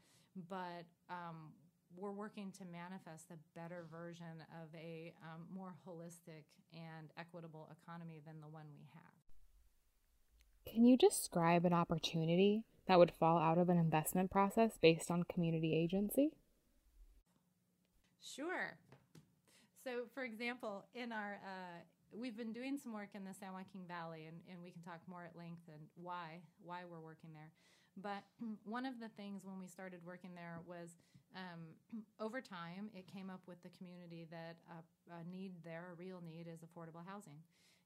but 0.50 0.86
um, 1.10 1.52
we're 1.98 2.12
working 2.12 2.52
to 2.60 2.66
manifest 2.66 3.32
a 3.32 3.60
better 3.60 3.86
version 3.92 4.44
of 4.62 4.68
a 4.76 5.14
um, 5.24 5.44
more 5.54 5.74
holistic 5.88 6.44
and 6.74 7.12
equitable 7.18 7.70
economy 7.82 8.22
than 8.26 8.42
the 8.42 8.48
one 8.48 8.66
we 8.78 8.86
have. 8.94 10.74
Can 10.74 10.86
you 10.86 10.98
describe 10.98 11.66
an 11.66 11.74
opportunity 11.74 12.64
that 12.88 13.00
would 13.00 13.12
fall 13.12 13.38
out 13.38 13.58
of 13.58 13.70
an 13.70 13.78
investment 13.78 14.32
process 14.32 14.78
based 14.82 15.10
on 15.12 15.24
community 15.24 15.76
agency? 15.76 16.32
Sure. 18.22 18.78
So, 19.84 20.06
for 20.14 20.24
example, 20.24 20.86
in 20.96 21.12
our 21.12 21.40
uh, 21.46 21.80
we've 22.18 22.38
been 22.38 22.54
doing 22.54 22.78
some 22.78 22.94
work 22.94 23.10
in 23.14 23.24
the 23.24 23.34
San 23.34 23.54
Joaquin 23.54 23.84
Valley, 23.88 24.26
and, 24.26 24.38
and 24.50 24.62
we 24.64 24.72
can 24.72 24.82
talk 24.82 25.00
more 25.08 25.24
at 25.24 25.36
length 25.38 25.68
and 25.68 25.82
why 25.96 26.42
why 26.64 26.82
we're 26.90 27.04
working 27.04 27.32
there. 27.34 27.52
But 27.98 28.24
one 28.64 28.86
of 28.86 29.00
the 29.00 29.10
things 29.10 29.46
when 29.46 29.60
we 29.60 29.68
started 29.68 30.00
working 30.06 30.32
there 30.36 30.60
was 30.68 30.98
um, 31.36 31.76
over 32.20 32.42
time 32.42 32.90
it 32.96 33.12
came 33.12 33.30
up 33.30 33.42
with 33.48 33.62
the 33.64 33.72
community 33.78 34.28
that 34.32 34.58
a, 34.72 34.80
a 35.20 35.24
need 35.30 35.52
there, 35.64 35.92
a 35.92 35.96
real 35.96 36.22
need, 36.24 36.48
is 36.48 36.64
affordable 36.64 37.04
housing. 37.06 37.40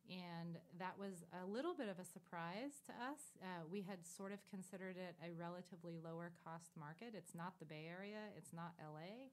And 0.09 0.57
that 0.79 0.97
was 0.97 1.21
a 1.37 1.45
little 1.45 1.75
bit 1.75 1.85
of 1.85 1.99
a 1.99 2.05
surprise 2.05 2.81
to 2.89 2.93
us. 2.97 3.37
Uh, 3.43 3.61
we 3.69 3.85
had 3.85 4.01
sort 4.01 4.33
of 4.33 4.39
considered 4.49 4.97
it 4.97 5.13
a 5.21 5.37
relatively 5.37 6.01
lower 6.01 6.31
cost 6.43 6.73
market. 6.73 7.13
It's 7.13 7.35
not 7.35 7.59
the 7.59 7.65
Bay 7.65 7.85
Area, 7.85 8.33
it's 8.35 8.49
not 8.51 8.73
LA. 8.81 9.29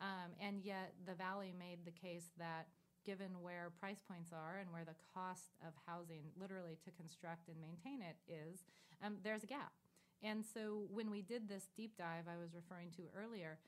Um, 0.00 0.30
and 0.40 0.62
yet 0.62 0.94
the 1.04 1.14
Valley 1.14 1.52
made 1.58 1.84
the 1.84 1.90
case 1.90 2.30
that 2.38 2.68
given 3.04 3.42
where 3.42 3.72
price 3.80 4.00
points 4.06 4.32
are 4.32 4.58
and 4.60 4.70
where 4.72 4.84
the 4.84 4.98
cost 5.14 5.56
of 5.66 5.72
housing, 5.86 6.24
literally 6.38 6.76
to 6.84 6.90
construct 6.92 7.48
and 7.48 7.56
maintain 7.60 8.00
it, 8.02 8.16
is, 8.28 8.64
um, 9.04 9.16
there's 9.22 9.44
a 9.44 9.46
gap. 9.46 9.72
And 10.22 10.44
so 10.44 10.84
when 10.92 11.10
we 11.10 11.22
did 11.22 11.48
this 11.48 11.68
deep 11.76 11.96
dive 11.96 12.24
I 12.28 12.36
was 12.36 12.54
referring 12.54 12.90
to 12.96 13.02
earlier, 13.16 13.58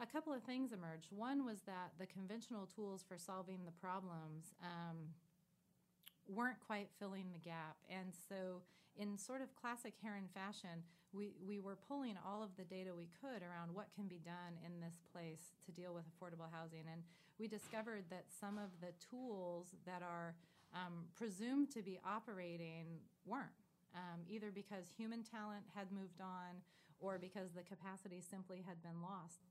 a 0.00 0.06
couple 0.06 0.32
of 0.32 0.42
things 0.42 0.72
emerged. 0.72 1.08
One 1.10 1.44
was 1.44 1.62
that 1.66 1.92
the 1.98 2.06
conventional 2.06 2.66
tools 2.66 3.04
for 3.06 3.18
solving 3.18 3.64
the 3.64 3.72
problems 3.72 4.54
um, 4.62 4.96
weren't 6.28 6.60
quite 6.64 6.88
filling 7.00 7.26
the 7.32 7.38
gap. 7.38 7.76
And 7.90 8.12
so, 8.28 8.62
in 8.98 9.16
sort 9.16 9.40
of 9.40 9.54
classic 9.54 9.94
Heron 10.02 10.28
fashion, 10.34 10.82
we, 11.12 11.30
we 11.46 11.60
were 11.60 11.78
pulling 11.88 12.16
all 12.26 12.42
of 12.42 12.50
the 12.58 12.64
data 12.64 12.90
we 12.94 13.08
could 13.20 13.42
around 13.42 13.72
what 13.72 13.88
can 13.94 14.06
be 14.06 14.18
done 14.18 14.58
in 14.66 14.80
this 14.80 14.98
place 15.12 15.54
to 15.64 15.72
deal 15.72 15.94
with 15.94 16.04
affordable 16.10 16.50
housing. 16.52 16.84
And 16.90 17.02
we 17.38 17.48
discovered 17.48 18.04
that 18.10 18.26
some 18.28 18.58
of 18.58 18.70
the 18.80 18.92
tools 18.98 19.74
that 19.86 20.02
are 20.02 20.34
um, 20.74 21.06
presumed 21.14 21.70
to 21.70 21.82
be 21.82 21.98
operating 22.04 22.98
weren't, 23.24 23.64
um, 23.94 24.20
either 24.28 24.50
because 24.50 24.86
human 24.96 25.22
talent 25.22 25.64
had 25.74 25.90
moved 25.92 26.20
on 26.20 26.60
or 27.00 27.18
because 27.18 27.52
the 27.54 27.62
capacity 27.62 28.20
simply 28.20 28.62
had 28.66 28.82
been 28.82 29.00
lost. 29.00 29.46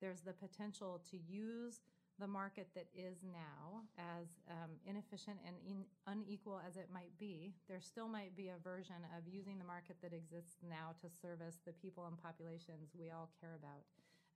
There's 0.00 0.20
the 0.20 0.32
potential 0.32 1.00
to 1.10 1.16
use 1.16 1.80
the 2.18 2.26
market 2.26 2.68
that 2.74 2.88
is 2.94 3.20
now, 3.22 3.84
as 3.98 4.40
um, 4.48 4.72
inefficient 4.86 5.36
and 5.46 5.56
in, 5.68 5.84
unequal 6.06 6.60
as 6.66 6.76
it 6.76 6.88
might 6.92 7.12
be, 7.18 7.52
there 7.68 7.80
still 7.80 8.08
might 8.08 8.34
be 8.36 8.48
a 8.48 8.58
version 8.64 8.96
of 9.16 9.28
using 9.28 9.58
the 9.58 9.64
market 9.64 9.96
that 10.02 10.12
exists 10.12 10.56
now 10.64 10.96
to 11.00 11.12
service 11.12 11.60
the 11.66 11.72
people 11.72 12.06
and 12.06 12.16
populations 12.16 12.96
we 12.98 13.10
all 13.10 13.28
care 13.40 13.56
about. 13.60 13.84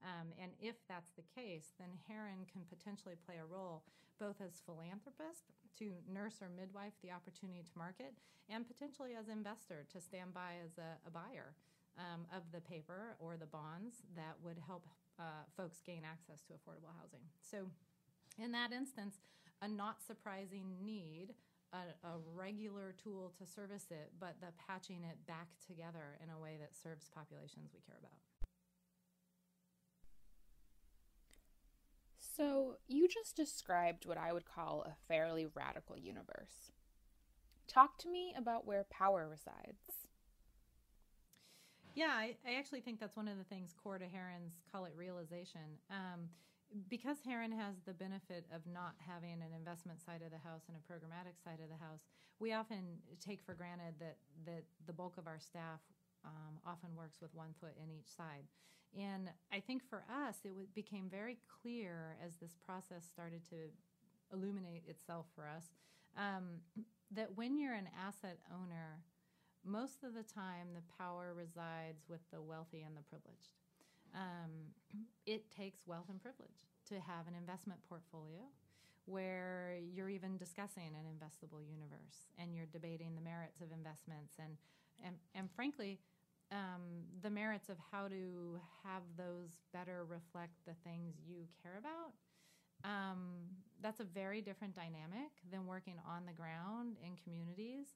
Um, 0.05 0.33
and 0.41 0.53
if 0.61 0.77
that's 0.89 1.13
the 1.13 1.25
case, 1.37 1.73
then 1.79 1.89
Heron 2.09 2.49
can 2.53 2.65
potentially 2.69 3.17
play 3.27 3.37
a 3.41 3.45
role 3.45 3.85
both 4.19 4.41
as 4.45 4.61
philanthropist 4.65 5.49
to 5.79 5.97
nurse 6.05 6.41
or 6.45 6.49
midwife 6.53 6.93
the 7.03 7.11
opportunity 7.11 7.65
to 7.65 7.79
market, 7.79 8.13
and 8.49 8.69
potentially 8.69 9.17
as 9.17 9.29
investor 9.29 9.87
to 9.93 10.01
stand 10.01 10.35
by 10.35 10.61
as 10.65 10.77
a, 10.77 11.01
a 11.09 11.11
buyer 11.11 11.57
um, 11.97 12.29
of 12.37 12.45
the 12.53 12.61
paper 12.61 13.17
or 13.19 13.37
the 13.37 13.49
bonds 13.49 14.05
that 14.17 14.37
would 14.45 14.61
help 14.67 14.85
uh, 15.21 15.45
folks 15.57 15.83
gain 15.85 16.03
access 16.11 16.43
to 16.47 16.55
affordable 16.55 16.97
housing. 16.99 17.21
So, 17.43 17.69
in 18.43 18.53
that 18.53 18.73
instance, 18.73 19.17
a 19.61 19.69
not 19.69 20.03
surprising 20.03 20.65
need, 20.83 21.35
a, 21.73 22.09
a, 22.09 22.13
regular 22.35 22.95
tool 23.03 23.33
to 23.39 23.47
service 23.47 23.87
it, 23.91 24.13
but 24.19 24.37
the 24.41 24.49
patching 24.67 25.05
it 25.05 25.27
back 25.27 25.49
together 25.67 26.19
in 26.23 26.31
a 26.31 26.39
way 26.39 26.57
that 26.59 26.75
serves 26.75 27.11
populations 27.15 27.71
we 27.75 27.81
care 27.81 27.99
about. 28.01 28.17
So, 32.19 32.77
you 32.89 33.07
just 33.07 33.37
described 33.37 34.07
what 34.07 34.17
I 34.17 34.33
would 34.33 34.47
call 34.47 34.83
a 34.87 34.97
fairly 35.07 35.47
radical 35.55 35.99
universe. 35.99 36.73
Talk 37.69 37.99
to 37.99 38.09
me 38.09 38.35
about 38.37 38.67
where 38.67 38.87
power 38.91 39.29
resides. 39.29 40.09
Yeah, 41.95 42.13
I, 42.15 42.37
I 42.47 42.55
actually 42.55 42.81
think 42.81 43.01
that's 43.01 43.17
one 43.17 43.29
of 43.29 43.39
the 43.39 43.45
things 43.45 43.75
core 43.83 43.99
to 43.99 44.05
Heron's 44.07 44.63
call 44.71 44.85
it 44.85 44.93
realization. 44.97 45.79
Um, 45.91 46.29
because 46.89 47.19
Heron 47.27 47.51
has 47.51 47.75
the 47.85 47.93
benefit 47.93 48.47
of 48.55 48.63
not 48.73 48.95
having 48.99 49.43
an 49.43 49.53
investment 49.57 50.01
side 50.01 50.23
of 50.25 50.31
the 50.31 50.39
house 50.39 50.63
and 50.69 50.77
a 50.77 50.81
programmatic 50.87 51.43
side 51.43 51.59
of 51.63 51.69
the 51.69 51.85
house, 51.85 52.07
we 52.39 52.53
often 52.53 52.99
take 53.19 53.43
for 53.43 53.55
granted 53.55 53.95
that, 53.99 54.17
that 54.47 54.63
the 54.87 54.93
bulk 54.93 55.19
of 55.19 55.27
our 55.27 55.41
staff 55.41 55.81
um, 56.25 56.59
often 56.65 56.91
works 56.97 57.21
with 57.21 57.35
one 57.35 57.55
foot 57.61 57.75
in 57.83 57.91
each 57.91 58.07
side. 58.07 58.47
And 58.97 59.31
I 59.53 59.61
think 59.61 59.83
for 59.83 60.05
us, 60.09 60.37
it 60.45 60.49
w- 60.49 60.67
became 60.75 61.09
very 61.11 61.39
clear 61.63 62.17
as 62.25 62.37
this 62.37 62.57
process 62.65 63.05
started 63.05 63.45
to 63.51 63.57
illuminate 64.33 64.85
itself 64.87 65.27
for 65.35 65.49
us 65.49 65.73
um, 66.17 66.63
that 67.11 67.37
when 67.37 67.57
you're 67.59 67.75
an 67.75 67.89
asset 67.99 68.39
owner, 68.53 69.01
most 69.65 70.03
of 70.05 70.15
the 70.15 70.23
time 70.23 70.69
the 70.75 70.83
power 70.99 71.35
resides 71.37 72.05
with 72.09 72.21
the 72.33 72.41
wealthy 72.41 72.83
and 72.83 72.97
the 72.97 73.03
privileged. 73.03 73.57
Um, 74.15 74.75
it 75.27 75.51
takes 75.51 75.87
wealth 75.87 76.09
and 76.09 76.21
privilege 76.21 76.67
to 76.89 76.95
have 76.95 77.29
an 77.29 77.35
investment 77.39 77.81
portfolio 77.89 78.51
where 79.07 79.79
you're 79.95 80.09
even 80.09 80.37
discussing 80.37 80.95
an 80.95 81.07
investable 81.07 81.63
universe 81.67 82.31
and 82.39 82.55
you're 82.55 82.67
debating 82.67 83.15
the 83.15 83.21
merits 83.21 83.61
of 83.61 83.73
investments 83.73 84.35
and 84.39 84.57
and, 85.05 85.17
and 85.35 85.49
frankly 85.51 85.99
um, 86.53 87.07
the 87.23 87.31
merits 87.31 87.69
of 87.69 87.77
how 87.91 88.09
to 88.09 88.61
have 88.85 89.03
those 89.17 89.57
better 89.73 90.05
reflect 90.05 90.53
the 90.67 90.75
things 90.85 91.15
you 91.27 91.47
care 91.63 91.79
about 91.79 92.13
um, 92.85 93.47
that's 93.83 94.01
a 94.01 94.05
very 94.05 94.41
different 94.41 94.75
dynamic 94.75 95.31
than 95.51 95.67
working 95.67 95.97
on 96.07 96.27
the 96.27 96.33
ground 96.33 96.97
in 97.03 97.17
communities 97.23 97.87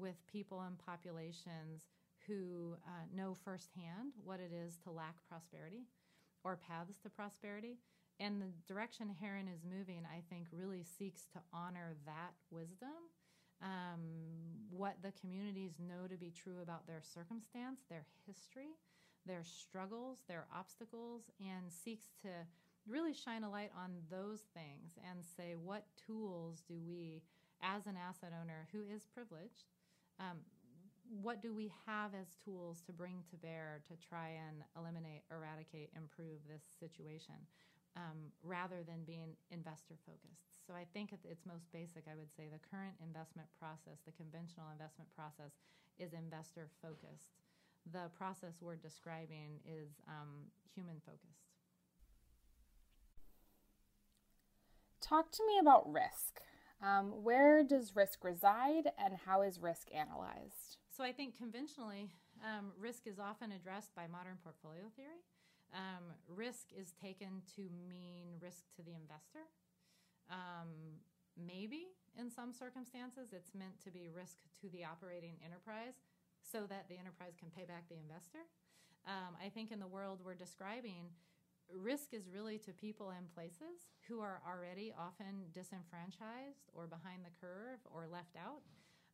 with 0.00 0.16
people 0.26 0.60
and 0.62 0.78
populations 0.78 1.88
who 2.26 2.76
uh, 2.86 3.04
know 3.14 3.34
firsthand 3.34 4.12
what 4.24 4.40
it 4.40 4.52
is 4.52 4.78
to 4.84 4.90
lack 4.90 5.16
prosperity 5.28 5.86
or 6.44 6.56
paths 6.56 6.98
to 7.02 7.10
prosperity. 7.10 7.78
And 8.18 8.40
the 8.40 8.52
direction 8.66 9.08
Heron 9.20 9.48
is 9.48 9.62
moving, 9.64 10.02
I 10.04 10.22
think, 10.28 10.48
really 10.52 10.84
seeks 10.84 11.26
to 11.32 11.40
honor 11.52 11.94
that 12.06 12.34
wisdom, 12.50 13.08
um, 13.62 14.00
what 14.70 14.96
the 15.02 15.12
communities 15.20 15.72
know 15.78 16.06
to 16.08 16.16
be 16.16 16.30
true 16.30 16.60
about 16.62 16.86
their 16.86 17.02
circumstance, 17.02 17.80
their 17.88 18.04
history, 18.26 18.76
their 19.26 19.42
struggles, 19.42 20.18
their 20.28 20.46
obstacles, 20.54 21.30
and 21.40 21.72
seeks 21.72 22.08
to 22.22 22.28
really 22.86 23.12
shine 23.14 23.44
a 23.44 23.50
light 23.50 23.70
on 23.76 23.92
those 24.10 24.40
things 24.54 24.98
and 25.08 25.24
say, 25.36 25.54
what 25.54 25.84
tools 26.06 26.62
do 26.66 26.74
we, 26.86 27.22
as 27.62 27.86
an 27.86 27.96
asset 27.96 28.32
owner 28.40 28.66
who 28.72 28.80
is 28.94 29.06
privileged, 29.06 29.68
um, 30.20 30.38
what 31.10 31.42
do 31.42 31.52
we 31.52 31.72
have 31.86 32.14
as 32.14 32.36
tools 32.44 32.82
to 32.86 32.92
bring 32.92 33.24
to 33.30 33.36
bear 33.36 33.82
to 33.88 33.98
try 33.98 34.30
and 34.36 34.62
eliminate, 34.78 35.26
eradicate, 35.34 35.90
improve 35.96 36.38
this 36.46 36.62
situation 36.78 37.34
um, 37.96 38.30
rather 38.44 38.86
than 38.86 39.02
being 39.02 39.34
investor 39.50 39.98
focused? 40.06 40.62
So 40.62 40.74
I 40.74 40.86
think 40.94 41.12
at 41.12 41.18
its 41.26 41.42
most 41.42 41.66
basic, 41.72 42.06
I 42.06 42.14
would 42.14 42.30
say 42.30 42.46
the 42.46 42.62
current 42.62 42.94
investment 43.02 43.48
process, 43.58 43.98
the 44.06 44.14
conventional 44.14 44.70
investment 44.70 45.10
process, 45.10 45.58
is 45.98 46.14
investor 46.14 46.70
focused. 46.78 47.42
The 47.90 48.06
process 48.14 48.60
we're 48.60 48.78
describing 48.78 49.58
is 49.66 49.98
um, 50.06 50.46
human 50.76 51.02
focused. 51.02 51.50
Talk 55.00 55.32
to 55.32 55.42
me 55.48 55.58
about 55.58 55.90
risk. 55.90 56.38
Um, 56.82 57.22
where 57.22 57.62
does 57.62 57.94
risk 57.94 58.24
reside 58.24 58.88
and 58.98 59.14
how 59.26 59.42
is 59.42 59.60
risk 59.60 59.88
analyzed? 59.94 60.78
So 60.88 61.04
I 61.04 61.12
think 61.12 61.36
conventionally, 61.36 62.10
um, 62.42 62.72
risk 62.78 63.06
is 63.06 63.18
often 63.18 63.52
addressed 63.52 63.94
by 63.94 64.06
modern 64.06 64.38
portfolio 64.42 64.88
theory. 64.96 65.20
Um, 65.74 66.16
risk 66.26 66.72
is 66.76 66.92
taken 67.00 67.42
to 67.56 67.68
mean 67.88 68.40
risk 68.40 68.64
to 68.76 68.82
the 68.82 68.94
investor. 68.96 69.44
Um, 70.30 70.98
maybe 71.36 71.92
in 72.18 72.30
some 72.30 72.52
circumstances, 72.52 73.32
it's 73.32 73.54
meant 73.54 73.78
to 73.84 73.90
be 73.90 74.08
risk 74.08 74.38
to 74.62 74.68
the 74.70 74.84
operating 74.84 75.36
enterprise 75.44 75.94
so 76.42 76.66
that 76.66 76.88
the 76.88 76.98
enterprise 76.98 77.36
can 77.38 77.50
pay 77.54 77.64
back 77.64 77.88
the 77.88 78.00
investor. 78.00 78.48
Um, 79.06 79.36
I 79.38 79.48
think 79.48 79.70
in 79.70 79.80
the 79.80 79.86
world 79.86 80.20
we're 80.24 80.34
describing, 80.34 81.12
risk 81.76 82.12
is 82.12 82.28
really 82.32 82.58
to 82.58 82.72
people 82.72 83.10
and 83.10 83.32
places 83.34 83.92
who 84.08 84.20
are 84.20 84.40
already 84.46 84.92
often 84.98 85.50
disenfranchised 85.52 86.70
or 86.74 86.86
behind 86.86 87.24
the 87.24 87.34
curve 87.40 87.78
or 87.90 88.06
left 88.10 88.36
out. 88.36 88.62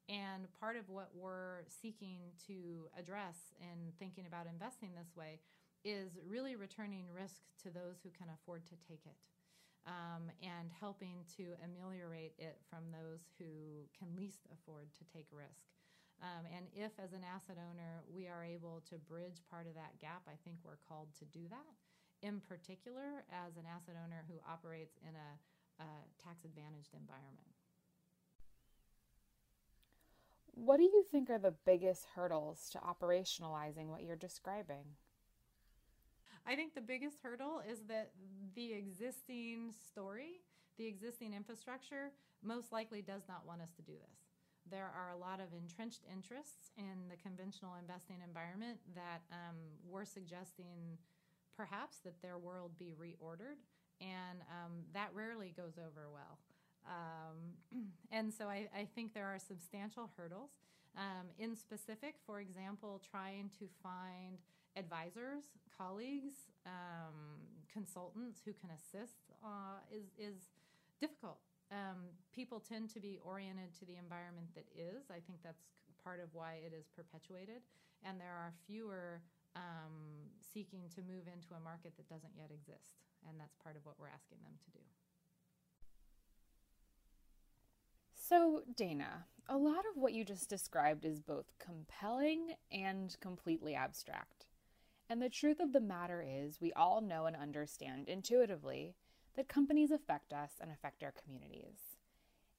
And 0.09 0.47
part 0.61 0.77
of 0.77 0.88
what 0.88 1.11
we're 1.14 1.66
seeking 1.66 2.31
to 2.47 2.87
address 2.97 3.53
in 3.61 3.92
thinking 3.99 4.27
about 4.27 4.47
investing 4.47 4.90
this 4.95 5.16
way 5.16 5.40
is 5.85 6.19
really 6.27 6.55
returning 6.57 7.07
risk 7.12 7.42
to 7.62 7.71
those 7.71 7.99
who 8.03 8.11
can 8.11 8.29
afford 8.31 8.66
to 8.66 8.77
take 8.87 9.03
it 9.05 9.19
um, 9.87 10.31
and 10.42 10.71
helping 10.79 11.23
to 11.38 11.55
ameliorate 11.62 12.35
it 12.38 12.59
from 12.71 12.90
those 12.90 13.23
who 13.38 13.87
can 13.99 14.11
least 14.19 14.47
afford 14.51 14.90
to 14.99 15.05
take 15.11 15.27
risk. 15.31 15.71
Um, 16.23 16.49
and 16.51 16.66
if, 16.75 16.92
as 16.99 17.12
an 17.12 17.23
asset 17.23 17.59
owner, 17.61 18.03
we 18.09 18.27
are 18.27 18.42
able 18.42 18.83
to 18.90 18.97
bridge 18.97 19.42
part 19.51 19.66
of 19.66 19.75
that 19.75 19.99
gap, 20.01 20.23
I 20.27 20.35
think 20.45 20.57
we're 20.64 20.81
called 20.88 21.09
to 21.19 21.25
do 21.27 21.47
that. 21.51 21.75
In 22.27 22.41
particular, 22.41 23.23
as 23.31 23.57
an 23.57 23.62
asset 23.71 23.95
owner 24.03 24.25
who 24.27 24.35
operates 24.51 24.99
in 25.07 25.15
a, 25.15 25.85
a 25.85 25.87
tax 26.21 26.45
advantaged 26.45 26.91
environment. 26.93 27.55
What 30.51 30.79
do 30.79 30.83
you 30.83 31.05
think 31.09 31.31
are 31.31 31.39
the 31.39 31.55
biggest 31.65 32.05
hurdles 32.17 32.69
to 32.73 32.79
operationalizing 32.79 33.87
what 33.87 34.03
you're 34.03 34.17
describing? 34.17 34.97
I 36.45 36.57
think 36.57 36.75
the 36.75 36.81
biggest 36.81 37.19
hurdle 37.23 37.62
is 37.71 37.79
that 37.87 38.11
the 38.57 38.73
existing 38.73 39.73
story, 39.87 40.41
the 40.79 40.87
existing 40.87 41.33
infrastructure, 41.33 42.11
most 42.43 42.73
likely 42.73 43.03
does 43.03 43.23
not 43.29 43.47
want 43.47 43.62
us 43.62 43.71
to 43.77 43.83
do 43.83 43.93
this. 43.93 44.19
There 44.69 44.91
are 44.99 45.15
a 45.15 45.17
lot 45.17 45.39
of 45.39 45.55
entrenched 45.57 46.03
interests 46.12 46.73
in 46.77 47.07
the 47.09 47.17
conventional 47.23 47.75
investing 47.79 48.17
environment 48.27 48.79
that 48.97 49.23
um, 49.31 49.55
we're 49.89 50.05
suggesting 50.05 50.99
perhaps 51.57 51.99
that 52.05 52.21
their 52.23 52.38
world 52.38 52.73
be 52.79 52.92
reordered, 53.01 53.59
and 54.01 54.40
um, 54.51 54.73
that 54.92 55.11
rarely 55.14 55.53
goes 55.57 55.79
over 55.79 56.09
well. 56.12 56.38
Um, 56.87 57.83
and 58.12 58.33
so 58.33 58.47
I, 58.47 58.69
I, 58.77 58.87
think 58.95 59.14
there 59.14 59.27
are 59.27 59.38
substantial 59.38 60.11
hurdles. 60.16 60.51
Um, 60.97 61.27
in 61.38 61.57
specific, 61.57 62.14
for 62.25 62.40
example, 62.40 63.03
trying 63.11 63.51
to 63.59 63.66
find 63.83 64.38
advisors, 64.77 65.45
colleagues, 65.77 66.49
um, 66.64 67.42
consultants 67.73 68.40
who 68.45 68.53
can 68.53 68.71
assist 68.71 69.19
uh, 69.45 69.81
is, 69.92 70.07
is 70.19 70.49
difficult. 71.01 71.38
Um, 71.71 72.09
people 72.33 72.61
tend 72.61 72.88
to 72.95 73.01
be 73.01 73.19
oriented 73.25 73.75
to 73.81 73.85
the 73.85 73.97
environment 73.97 74.49
that 74.55 74.64
is. 74.77 75.11
I 75.11 75.21
think 75.27 75.42
that's 75.42 75.64
part 76.03 76.21
of 76.21 76.29
why 76.33 76.62
it 76.64 76.73
is 76.73 76.87
perpetuated. 76.95 77.61
And 78.05 78.21
there 78.21 78.33
are 78.33 78.53
fewer 78.66 79.21
um, 79.57 80.29
seeking 80.53 80.83
to 80.95 81.01
move 81.03 81.27
into 81.27 81.55
a 81.57 81.64
market 81.64 81.97
that 81.97 82.09
doesn't 82.09 82.37
yet 82.37 82.51
exist. 82.53 83.03
And 83.29 83.40
that's 83.40 83.57
part 83.57 83.77
of 83.77 83.85
what 83.85 83.97
we're 83.99 84.12
asking 84.12 84.38
them 84.45 84.53
to 84.64 84.71
do. 84.71 84.85
So, 88.14 88.62
Dana, 88.77 89.27
a 89.49 89.57
lot 89.57 89.85
of 89.90 89.97
what 89.97 90.12
you 90.12 90.25
just 90.25 90.51
described 90.51 91.05
is 91.05 91.21
both 91.21 91.53
compelling 91.59 92.55
and 92.71 93.16
completely 93.21 93.75
abstract. 93.75 94.47
And 95.09 95.23
the 95.23 95.29
truth 95.29 95.61
of 95.61 95.73
the 95.73 95.81
matter 95.81 96.25
is, 96.27 96.61
we 96.61 96.73
all 96.73 97.01
know 97.01 97.27
and 97.27 97.37
understand 97.37 98.09
intuitively 98.09 98.97
that 99.37 99.49
companies 99.49 99.92
affect 99.92 100.33
us 100.33 100.53
and 100.61 100.71
affect 100.71 101.05
our 101.05 101.12
communities. 101.12 101.97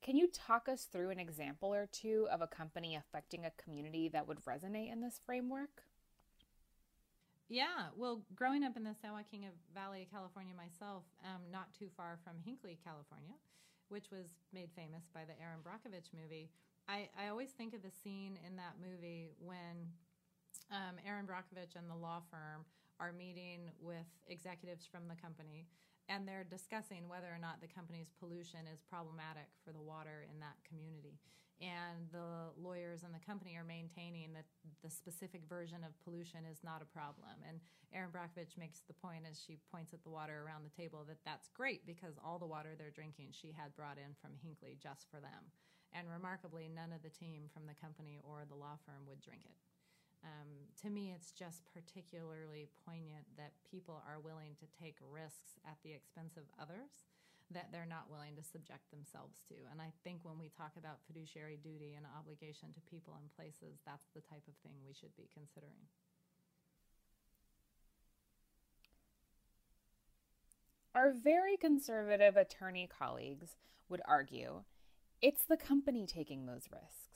Can 0.02 0.16
you 0.16 0.28
talk 0.28 0.70
us 0.70 0.86
through 0.86 1.10
an 1.10 1.20
example 1.20 1.74
or 1.74 1.88
two 1.92 2.28
of 2.32 2.42
a 2.42 2.48
company 2.48 2.96
affecting 2.96 3.44
a 3.44 3.52
community 3.62 4.08
that 4.10 4.28
would 4.28 4.46
resonate 4.46 4.92
in 4.92 5.02
this 5.02 5.20
framework? 5.26 5.84
Yeah, 7.50 7.96
well, 7.96 8.28
growing 8.36 8.64
up 8.68 8.76
in 8.76 8.84
the 8.84 8.96
San 9.02 9.14
Joaquin 9.14 9.48
Valley 9.74 10.04
of 10.04 10.12
California 10.12 10.52
myself, 10.52 11.04
um, 11.24 11.48
not 11.48 11.72
too 11.72 11.88
far 11.96 12.20
from 12.20 12.36
Hinkley, 12.44 12.76
California, 12.84 13.40
which 13.88 14.12
was 14.12 14.36
made 14.52 14.68
famous 14.76 15.08
by 15.16 15.24
the 15.24 15.32
Erin 15.40 15.64
Brockovich 15.64 16.12
movie. 16.12 16.52
I, 16.92 17.08
I 17.16 17.32
always 17.32 17.56
think 17.56 17.74
of 17.74 17.82
the 17.82 17.92
scene 18.04 18.36
in 18.44 18.60
that 18.60 18.76
movie 18.84 19.32
when 19.40 19.88
um, 20.76 21.00
Erin 21.08 21.24
Brockovich 21.24 21.80
and 21.80 21.88
the 21.88 21.96
law 21.96 22.20
firm 22.28 22.68
are 23.00 23.16
meeting 23.16 23.72
with 23.80 24.08
executives 24.28 24.84
from 24.84 25.08
the 25.08 25.16
company 25.16 25.68
and 26.10 26.28
they're 26.28 26.48
discussing 26.48 27.08
whether 27.08 27.28
or 27.28 27.40
not 27.40 27.60
the 27.60 27.68
company's 27.68 28.12
pollution 28.20 28.64
is 28.72 28.84
problematic 28.84 29.48
for 29.64 29.72
the 29.72 29.84
water 29.84 30.24
in 30.32 30.40
that 30.40 30.56
community. 30.68 31.20
And 31.58 32.06
the 32.14 32.54
lawyers 32.54 33.02
and 33.02 33.14
the 33.14 33.26
company 33.26 33.58
are 33.58 33.66
maintaining 33.66 34.34
that 34.34 34.46
the 34.86 34.94
specific 34.94 35.42
version 35.50 35.82
of 35.82 35.98
pollution 36.06 36.46
is 36.46 36.62
not 36.62 36.86
a 36.86 36.94
problem. 36.94 37.34
And 37.48 37.58
Erin 37.90 38.14
Brockovich 38.14 38.58
makes 38.62 38.86
the 38.86 38.94
point 38.94 39.26
as 39.26 39.42
she 39.42 39.58
points 39.74 39.94
at 39.94 40.04
the 40.04 40.14
water 40.14 40.46
around 40.46 40.70
the 40.70 40.78
table 40.78 41.02
that 41.10 41.24
that's 41.26 41.50
great 41.50 41.82
because 41.86 42.22
all 42.22 42.38
the 42.38 42.46
water 42.46 42.78
they're 42.78 42.94
drinking 42.94 43.34
she 43.34 43.50
had 43.50 43.74
brought 43.74 43.98
in 43.98 44.14
from 44.22 44.38
Hinkley 44.38 44.78
just 44.78 45.10
for 45.10 45.18
them. 45.18 45.50
And 45.94 46.06
remarkably, 46.06 46.70
none 46.70 46.94
of 46.94 47.02
the 47.02 47.10
team 47.10 47.50
from 47.50 47.66
the 47.66 47.80
company 47.82 48.20
or 48.22 48.46
the 48.46 48.60
law 48.60 48.78
firm 48.86 49.10
would 49.10 49.24
drink 49.24 49.42
it. 49.50 49.58
Um, 50.22 50.70
to 50.84 50.90
me, 50.90 51.14
it's 51.16 51.32
just 51.32 51.66
particularly 51.74 52.70
poignant 52.86 53.26
that 53.38 53.54
people 53.66 54.02
are 54.06 54.20
willing 54.20 54.58
to 54.60 54.68
take 54.78 54.98
risks 55.02 55.58
at 55.66 55.78
the 55.82 55.94
expense 55.94 56.38
of 56.38 56.50
others 56.62 57.06
that 57.52 57.72
they're 57.72 57.88
not 57.88 58.12
willing 58.12 58.36
to 58.36 58.44
subject 58.44 58.92
themselves 58.92 59.40
to. 59.48 59.56
And 59.72 59.80
I 59.80 59.94
think 60.04 60.20
when 60.24 60.38
we 60.38 60.50
talk 60.50 60.74
about 60.78 61.00
fiduciary 61.08 61.58
duty 61.58 61.96
and 61.96 62.06
obligation 62.06 62.74
to 62.74 62.90
people 62.92 63.16
and 63.20 63.32
places, 63.32 63.80
that's 63.86 64.10
the 64.14 64.22
type 64.22 64.44
of 64.48 64.56
thing 64.64 64.76
we 64.86 64.94
should 64.94 65.16
be 65.16 65.30
considering. 65.34 65.88
Our 70.94 71.14
very 71.14 71.58
conservative 71.58 72.36
attorney 72.36 72.90
colleagues 72.90 73.56
would 73.88 74.02
argue 74.06 74.64
it's 75.22 75.44
the 75.44 75.58
company 75.58 76.06
taking 76.06 76.46
those 76.46 76.68
risks. 76.72 77.08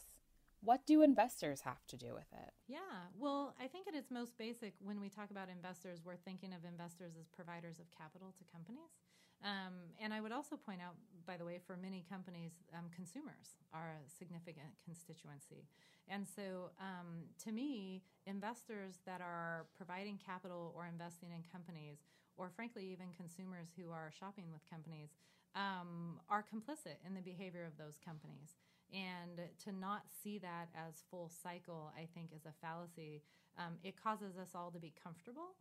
What 0.63 0.85
do 0.85 1.01
investors 1.01 1.61
have 1.61 1.85
to 1.87 1.97
do 1.97 2.13
with 2.13 2.29
it? 2.31 2.53
Yeah, 2.67 3.09
well, 3.17 3.55
I 3.59 3.65
think 3.65 3.87
at 3.87 3.95
its 3.95 4.11
most 4.11 4.37
basic, 4.37 4.75
when 4.79 5.01
we 5.01 5.09
talk 5.09 5.31
about 5.31 5.49
investors, 5.49 6.01
we're 6.05 6.15
thinking 6.15 6.53
of 6.53 6.63
investors 6.63 7.13
as 7.19 7.27
providers 7.27 7.79
of 7.79 7.89
capital 7.89 8.33
to 8.37 8.43
companies. 8.53 8.93
Um, 9.43 9.73
and 9.99 10.13
I 10.13 10.21
would 10.21 10.31
also 10.31 10.55
point 10.55 10.81
out, 10.81 10.93
by 11.25 11.37
the 11.37 11.45
way, 11.45 11.59
for 11.65 11.75
many 11.75 12.05
companies, 12.09 12.51
um, 12.73 12.85
consumers 12.93 13.57
are 13.73 13.97
a 13.97 14.09
significant 14.09 14.69
constituency. 14.85 15.65
And 16.07 16.27
so, 16.27 16.69
um, 16.79 17.25
to 17.45 17.51
me, 17.51 18.03
investors 18.25 19.01
that 19.05 19.21
are 19.21 19.65
providing 19.75 20.19
capital 20.23 20.73
or 20.75 20.85
investing 20.85 21.31
in 21.31 21.41
companies, 21.51 21.97
or 22.37 22.49
frankly, 22.49 22.85
even 22.91 23.07
consumers 23.17 23.69
who 23.77 23.91
are 23.91 24.11
shopping 24.17 24.45
with 24.51 24.61
companies, 24.69 25.09
um, 25.55 26.19
are 26.29 26.45
complicit 26.45 27.01
in 27.05 27.13
the 27.13 27.21
behavior 27.21 27.65
of 27.65 27.77
those 27.77 27.97
companies. 28.03 28.57
And 28.93 29.39
to 29.65 29.71
not 29.71 30.03
see 30.23 30.37
that 30.39 30.69
as 30.75 31.03
full 31.09 31.31
cycle, 31.31 31.91
I 31.97 32.07
think, 32.13 32.31
is 32.35 32.45
a 32.45 32.53
fallacy. 32.61 33.23
Um, 33.57 33.79
it 33.83 33.95
causes 34.01 34.37
us 34.37 34.49
all 34.53 34.69
to 34.71 34.79
be 34.79 34.93
comfortable 35.01 35.55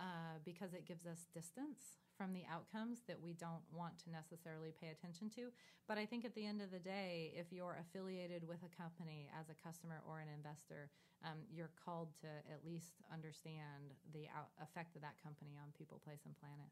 uh, 0.00 0.42
because 0.44 0.74
it 0.74 0.86
gives 0.86 1.06
us 1.06 1.26
distance 1.32 2.03
from 2.16 2.32
the 2.32 2.42
outcomes 2.50 3.02
that 3.06 3.20
we 3.20 3.34
don't 3.34 3.62
want 3.72 3.98
to 4.04 4.10
necessarily 4.10 4.72
pay 4.80 4.88
attention 4.88 5.28
to. 5.30 5.50
But 5.88 5.98
I 5.98 6.06
think 6.06 6.24
at 6.24 6.34
the 6.34 6.46
end 6.46 6.62
of 6.62 6.70
the 6.70 6.78
day, 6.78 7.32
if 7.36 7.52
you're 7.52 7.78
affiliated 7.80 8.46
with 8.46 8.62
a 8.64 8.72
company 8.74 9.28
as 9.38 9.50
a 9.50 9.58
customer 9.66 10.02
or 10.08 10.20
an 10.20 10.28
investor, 10.32 10.90
um, 11.24 11.38
you're 11.52 11.70
called 11.84 12.08
to 12.20 12.28
at 12.52 12.64
least 12.64 13.02
understand 13.12 13.94
the 14.12 14.28
out- 14.34 14.52
effect 14.62 14.96
of 14.96 15.02
that 15.02 15.20
company 15.22 15.58
on 15.60 15.72
people, 15.76 16.00
place, 16.04 16.24
and 16.24 16.34
planet. 16.38 16.70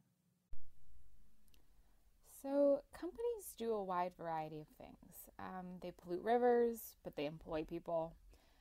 So, 2.42 2.82
companies 2.92 3.54
do 3.56 3.72
a 3.72 3.84
wide 3.84 4.12
variety 4.18 4.60
of 4.60 4.66
things. 4.76 5.30
Um, 5.38 5.78
they 5.80 5.92
pollute 5.92 6.24
rivers, 6.24 6.96
but 7.04 7.14
they 7.14 7.26
employ 7.26 7.64
people. 7.64 8.14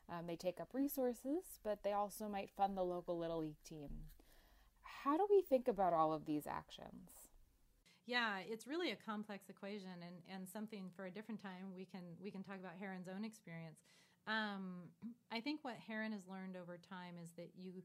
Um, 0.08 0.28
they 0.28 0.36
take 0.36 0.60
up 0.60 0.70
resources, 0.74 1.60
but 1.64 1.84
they 1.84 1.94
also 1.94 2.28
might 2.28 2.52
fund 2.52 2.78
the 2.78 2.84
local 2.84 3.18
Little 3.18 3.40
League 3.40 3.64
team. 3.68 3.90
How 5.04 5.18
do 5.18 5.26
we 5.30 5.42
think 5.42 5.68
about 5.68 5.94
all 5.94 6.14
of 6.14 6.26
these 6.26 6.46
actions? 6.46 7.10
Yeah, 8.06 8.40
it's 8.48 8.68
really 8.68 8.92
a 8.92 8.96
complex 8.96 9.50
equation, 9.50 10.02
and, 10.02 10.16
and 10.34 10.50
something 10.50 10.90
for 10.96 11.06
a 11.06 11.12
different 11.12 11.42
time 11.42 11.74
we 11.76 11.86
can 11.86 12.02
we 12.22 12.30
can 12.30 12.44
talk 12.44 12.60
about 12.60 12.74
Heron's 12.80 13.08
own 13.08 13.24
experience. 13.24 13.80
Um, 14.28 14.90
I 15.32 15.40
think 15.40 15.62
what 15.64 15.76
Heron 15.88 16.12
has 16.12 16.22
learned 16.30 16.56
over 16.56 16.78
time 16.78 17.16
is 17.22 17.32
that 17.38 17.50
you 17.58 17.84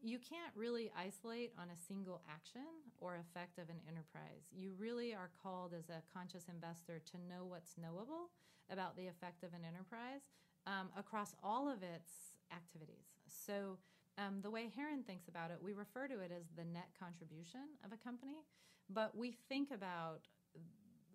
you 0.00 0.18
can't 0.18 0.54
really 0.54 0.92
isolate 0.96 1.52
on 1.58 1.68
a 1.70 1.76
single 1.88 2.22
action 2.30 2.70
or 3.00 3.16
effect 3.16 3.58
of 3.58 3.68
an 3.68 3.80
enterprise. 3.88 4.46
You 4.56 4.72
really 4.78 5.12
are 5.12 5.30
called 5.42 5.74
as 5.76 5.88
a 5.88 6.02
conscious 6.14 6.44
investor 6.48 7.00
to 7.12 7.16
know 7.28 7.44
what's 7.44 7.74
knowable 7.76 8.30
about 8.70 8.96
the 8.96 9.08
effect 9.08 9.42
of 9.42 9.52
an 9.54 9.66
enterprise 9.66 10.22
um, 10.66 10.88
across 10.96 11.34
all 11.42 11.68
of 11.68 11.82
its 11.82 12.38
activities. 12.54 13.10
So 13.26 13.78
um, 14.18 14.40
the 14.42 14.50
way 14.50 14.70
Heron 14.74 15.04
thinks 15.04 15.28
about 15.28 15.50
it, 15.50 15.58
we 15.62 15.72
refer 15.72 16.08
to 16.08 16.18
it 16.20 16.32
as 16.36 16.46
the 16.56 16.64
net 16.64 16.88
contribution 16.98 17.60
of 17.84 17.92
a 17.92 17.96
company, 17.96 18.44
but 18.90 19.16
we 19.16 19.36
think 19.48 19.70
about 19.70 20.26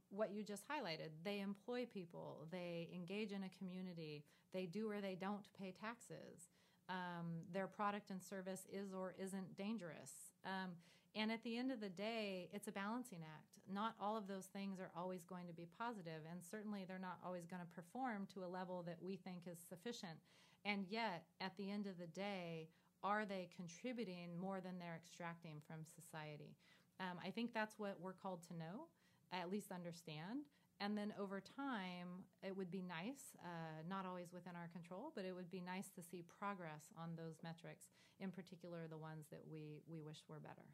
what 0.09 0.31
you 0.31 0.43
just 0.43 0.63
highlighted. 0.67 1.09
They 1.23 1.41
employ 1.41 1.85
people, 1.91 2.47
they 2.51 2.89
engage 2.93 3.31
in 3.31 3.43
a 3.43 3.49
community, 3.57 4.23
they 4.53 4.65
do 4.65 4.89
or 4.89 5.01
they 5.01 5.15
don't 5.19 5.47
pay 5.59 5.73
taxes. 5.79 6.49
Um, 6.89 7.43
their 7.51 7.67
product 7.67 8.09
and 8.09 8.21
service 8.21 8.67
is 8.71 8.93
or 8.93 9.15
isn't 9.17 9.57
dangerous. 9.57 10.11
Um, 10.45 10.71
and 11.15 11.31
at 11.31 11.43
the 11.43 11.57
end 11.57 11.71
of 11.71 11.79
the 11.79 11.89
day, 11.89 12.49
it's 12.53 12.67
a 12.67 12.71
balancing 12.71 13.19
act. 13.23 13.53
Not 13.71 13.95
all 13.99 14.17
of 14.17 14.27
those 14.27 14.45
things 14.45 14.79
are 14.79 14.91
always 14.95 15.23
going 15.23 15.47
to 15.47 15.53
be 15.53 15.67
positive, 15.77 16.21
and 16.29 16.41
certainly 16.43 16.85
they're 16.87 16.99
not 16.99 17.19
always 17.25 17.45
going 17.45 17.61
to 17.61 17.67
perform 17.81 18.27
to 18.33 18.43
a 18.43 18.47
level 18.47 18.83
that 18.83 18.97
we 19.01 19.15
think 19.15 19.43
is 19.45 19.59
sufficient. 19.69 20.19
And 20.65 20.85
yet, 20.89 21.25
at 21.39 21.55
the 21.57 21.71
end 21.71 21.87
of 21.87 21.97
the 21.97 22.07
day, 22.07 22.69
are 23.03 23.25
they 23.25 23.49
contributing 23.55 24.29
more 24.39 24.61
than 24.61 24.79
they're 24.79 24.95
extracting 24.95 25.61
from 25.67 25.83
society? 25.83 26.55
Um, 26.99 27.19
I 27.23 27.31
think 27.31 27.53
that's 27.53 27.77
what 27.77 27.97
we're 27.99 28.13
called 28.13 28.43
to 28.47 28.53
know, 28.53 28.87
at 29.31 29.51
least 29.51 29.71
understand. 29.71 30.45
And 30.79 30.97
then 30.97 31.13
over 31.19 31.39
time, 31.39 32.25
it 32.41 32.55
would 32.55 32.71
be 32.71 32.81
nice, 32.81 33.37
uh, 33.43 33.83
not 33.87 34.05
always 34.05 34.33
within 34.33 34.53
our 34.55 34.69
control, 34.73 35.11
but 35.15 35.25
it 35.25 35.33
would 35.33 35.51
be 35.51 35.61
nice 35.61 35.89
to 35.95 36.01
see 36.01 36.23
progress 36.39 36.91
on 36.97 37.11
those 37.15 37.35
metrics, 37.43 37.85
in 38.19 38.31
particular 38.31 38.87
the 38.89 38.97
ones 38.97 39.27
that 39.31 39.41
we, 39.49 39.81
we 39.89 40.01
wish 40.01 40.23
were 40.27 40.39
better. 40.39 40.67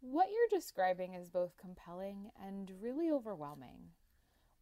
What 0.00 0.28
you're 0.30 0.58
describing 0.58 1.14
is 1.14 1.28
both 1.28 1.56
compelling 1.56 2.30
and 2.40 2.72
really 2.80 3.10
overwhelming. 3.10 3.90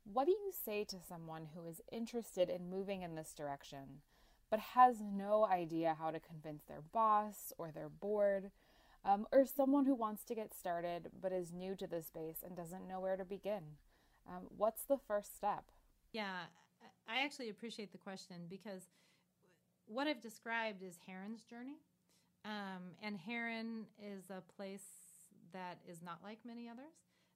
What 0.05 0.27
do 0.27 0.33
you 0.33 0.53
say 0.65 0.85
to 0.85 0.97
someone 1.01 1.47
who 1.55 1.67
is 1.67 1.81
interested 1.93 2.49
in 2.49 2.71
moving 2.71 3.03
in 3.03 3.15
this 3.15 3.33
direction, 3.33 4.03
but 4.51 4.61
has 4.61 4.97
no 5.01 5.47
idea 5.47 5.97
how 5.99 6.11
to 6.11 6.21
convince 6.21 6.65
their 6.65 6.83
boss 6.93 7.53
or 7.59 7.71
their 7.71 7.89
board, 7.89 8.51
um, 9.05 9.27
or 9.33 9.47
someone 9.47 9.87
who 9.87 9.95
wants 9.95 10.25
to 10.25 10.35
get 10.35 10.53
started 10.53 11.11
but 11.23 11.33
is 11.33 11.53
new 11.53 11.75
to 11.77 11.87
the 11.87 12.03
space 12.03 12.43
and 12.45 12.57
doesn't 12.57 12.89
know 12.89 13.01
where 13.01 13.17
to 13.17 13.25
begin. 13.25 13.63
Um, 14.29 14.43
what's 14.57 14.83
the 14.83 14.99
first 14.99 15.37
step? 15.37 15.65
Yeah, 16.13 16.45
I 17.09 17.25
actually 17.25 17.49
appreciate 17.49 17.93
the 17.93 17.99
question 17.99 18.37
because 18.49 18.83
what 19.87 20.07
I've 20.07 20.21
described 20.21 20.83
is 20.83 20.99
Heron's 21.07 21.43
journey. 21.43 21.79
Um, 22.45 22.97
and 23.03 23.19
Heron 23.19 23.87
is 24.01 24.31
a 24.31 24.41
place 24.57 24.87
that 25.53 25.79
is 25.89 26.01
not 26.03 26.19
like 26.23 26.39
many 26.45 26.69
others. 26.69 26.95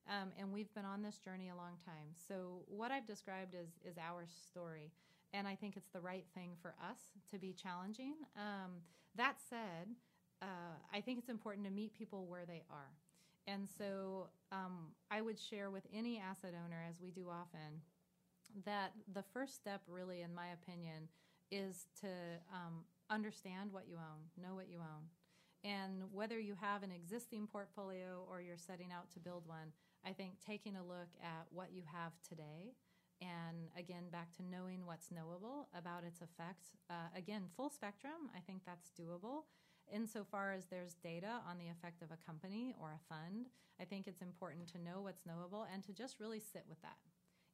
Um, 0.09 0.31
and 0.39 0.53
we've 0.53 0.73
been 0.75 0.85
on 0.85 1.03
this 1.03 1.19
journey 1.19 1.49
a 1.49 1.57
long 1.57 1.77
time. 1.85 2.13
So, 2.29 2.63
what 2.69 2.91
I've 2.91 3.07
described 3.07 3.55
is, 3.55 3.69
is 3.89 3.97
our 3.97 4.27
story 4.49 4.93
and 5.35 5.49
I 5.49 5.57
think 5.57 5.77
it's 5.77 5.91
the 5.91 6.01
right 6.01 6.25
thing 6.33 6.53
for 6.63 6.75
us 6.81 6.99
to 7.33 7.39
be 7.39 7.53
challenging. 7.53 8.15
Um, 8.37 8.71
that 9.17 9.35
said, 9.51 9.89
uh, 10.41 10.79
I 10.93 11.01
think 11.01 11.19
it's 11.19 11.29
important 11.29 11.67
to 11.67 11.73
meet 11.73 11.93
people 11.93 12.27
where 12.27 12.47
they 12.47 12.63
are. 12.71 12.93
And 13.47 13.69
so 13.77 14.29
um, 14.53 14.95
I 15.11 15.21
would 15.21 15.39
share 15.39 15.71
with 15.71 15.83
any 15.93 16.19
asset 16.19 16.55
owner, 16.65 16.83
as 16.89 17.01
we 17.03 17.11
do 17.11 17.29
often, 17.29 17.83
that 18.65 18.93
the 19.13 19.25
first 19.35 19.57
step, 19.57 19.83
really, 19.89 20.23
in 20.23 20.33
my 20.35 20.47
opinion, 20.49 21.09
is 21.51 21.87
to 22.01 22.09
um, 22.53 22.85
understand 23.11 23.73
what 23.73 23.89
you 23.89 23.97
own, 23.97 24.43
know 24.43 24.55
what 24.55 24.71
you 24.71 24.79
own. 24.79 25.05
And 25.65 26.05
whether 26.13 26.39
you 26.39 26.55
have 26.61 26.83
an 26.83 26.93
existing 26.93 27.49
portfolio 27.49 28.25
or 28.31 28.41
you're 28.41 28.57
setting 28.57 28.93
out 28.93 29.11
to 29.13 29.21
build 29.21 29.43
one, 29.47 29.73
I 30.07 30.13
think 30.13 30.35
taking 30.47 30.77
a 30.77 30.83
look 30.83 31.09
at 31.23 31.47
what 31.51 31.73
you 31.73 31.83
have 31.93 32.13
today 32.27 32.75
and 33.25 33.69
again 33.79 34.05
back 34.13 34.31
to 34.37 34.43
knowing 34.43 34.85
what's 34.85 35.11
knowable 35.11 35.69
about 35.77 36.05
its 36.05 36.21
effect. 36.21 36.77
Uh, 36.91 37.09
again 37.17 37.45
full 37.57 37.71
spectrum 37.71 38.29
i 38.37 38.41
think 38.41 38.63
that's 38.65 38.91
doable. 38.93 39.45
Insofar 39.93 40.53
as 40.53 40.65
there's 40.65 40.95
data 40.95 41.41
on 41.49 41.59
the 41.59 41.69
effect 41.69 42.01
of 42.01 42.09
a 42.11 42.25
company 42.25 42.75
or 42.81 42.93
a 42.93 43.05
fund 43.09 43.49
i 43.81 43.85
think 43.85 44.07
it's 44.07 44.23
important 44.23 44.69
to 44.73 44.79
know 44.79 45.01
what's 45.01 45.27
knowable 45.27 45.67
and 45.73 45.83
to 45.85 45.93
just 45.93 46.21
really 46.21 46.41
sit 46.41 46.65
with 46.69 46.81
that. 46.83 46.99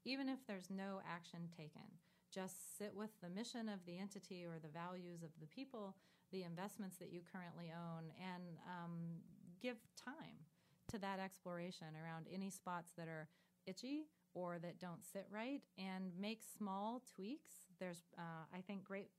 Even 0.05 0.29
if 0.29 0.39
there's 0.47 0.71
no 0.71 1.01
action 1.07 1.49
taken 1.57 1.87
just 2.33 2.79
sit 2.79 2.95
with 2.95 3.11
the 3.23 3.29
mission 3.29 3.69
of 3.69 3.85
the 3.87 3.99
entity 3.99 4.45
or 4.45 4.59
the 4.63 4.69
values 4.69 5.23
of 5.23 5.31
the 5.41 5.47
people 5.47 5.97
the 6.33 6.45
investments 6.45 6.97
that 6.99 7.13
you 7.13 7.21
currently 7.31 7.73
own 7.75 8.05
and 8.23 8.59
um, 8.67 9.19
give 9.61 9.77
time 9.97 10.47
to 10.89 10.99
that 10.99 11.19
exploration 11.19 11.89
around 12.03 12.27
any 12.33 12.51
spots 12.51 12.93
that 12.97 13.09
are 13.09 13.29
itchy 13.67 14.07
or 14.35 14.59
that 14.59 14.79
don't 14.81 15.05
sit 15.05 15.27
right 15.31 15.63
and 15.79 16.13
make 16.19 16.41
small 16.59 17.03
tweaks. 17.15 17.53
There's, 17.79 18.03
uh, 18.19 18.45
I 18.55 18.61
think, 18.61 18.85
great. 18.85 19.11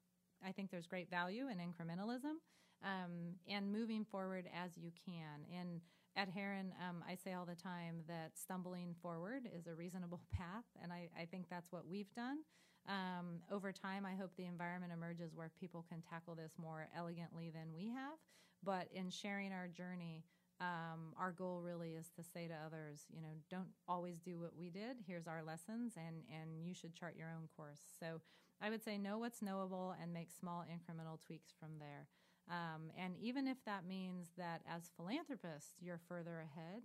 I 0.46 0.52
think 0.52 0.72
there's 0.72 0.88
great 0.88 1.10
value 1.10 1.48
in 1.50 1.58
incrementalism 1.58 2.40
um, 2.84 3.36
and 3.50 3.72
moving 3.72 4.06
forward 4.06 4.46
as 4.54 4.78
you 4.78 4.92
can. 5.06 5.46
And 5.56 5.82
at 6.16 6.30
Heron, 6.30 6.74
um, 6.88 7.04
I 7.08 7.16
say 7.16 7.34
all 7.34 7.46
the 7.46 7.56
time 7.56 8.04
that 8.08 8.32
stumbling 8.36 8.96
forward 9.02 9.44
is 9.56 9.68
a 9.68 9.74
reasonable 9.74 10.22
path, 10.38 10.66
and 10.82 10.92
I, 10.92 11.10
I 11.20 11.26
think 11.26 11.46
that's 11.50 11.72
what 11.72 11.88
we've 11.88 12.14
done. 12.14 12.40
Um, 12.88 13.42
over 13.52 13.72
time, 13.72 14.06
I 14.06 14.16
hope 14.16 14.32
the 14.36 14.46
environment 14.46 14.92
emerges 14.92 15.36
where 15.36 15.52
people 15.60 15.86
can 15.88 16.02
tackle 16.02 16.36
this 16.36 16.54
more 16.58 16.88
elegantly 16.98 17.52
than 17.52 17.74
we 17.76 17.90
have. 17.90 18.18
But 18.64 18.88
in 18.94 19.10
sharing 19.10 19.54
our 19.54 19.68
journey, 19.68 20.24
um, 20.62 21.14
our 21.18 21.32
goal 21.32 21.62
really 21.64 21.96
is 21.96 22.10
to 22.16 22.24
say 22.24 22.48
to 22.48 22.54
others, 22.54 23.02
you 23.10 23.20
know, 23.20 23.34
don't 23.50 23.74
always 23.88 24.20
do 24.20 24.40
what 24.40 24.56
we 24.56 24.70
did. 24.70 24.98
Here's 25.08 25.28
our 25.28 25.42
lessons, 25.44 25.94
and 25.98 26.24
and 26.30 26.64
you 26.64 26.76
should 26.76 26.94
chart 26.94 27.16
your 27.18 27.30
own 27.30 27.50
course. 27.58 27.82
So 28.00 28.22
I 28.62 28.70
would 28.70 28.84
say 28.84 28.98
know 28.98 29.18
what's 29.18 29.42
knowable 29.42 29.96
and 30.00 30.14
make 30.14 30.30
small 30.32 30.64
incremental 30.64 31.20
tweaks 31.20 31.52
from 31.60 31.80
there. 31.80 32.08
Um, 32.50 32.92
and 32.96 33.16
even 33.20 33.48
if 33.48 33.58
that 33.66 33.88
means 33.88 34.30
that 34.38 34.62
as 34.70 34.92
philanthropists 34.96 35.74
you're 35.82 36.00
further 36.08 36.40
ahead, 36.40 36.84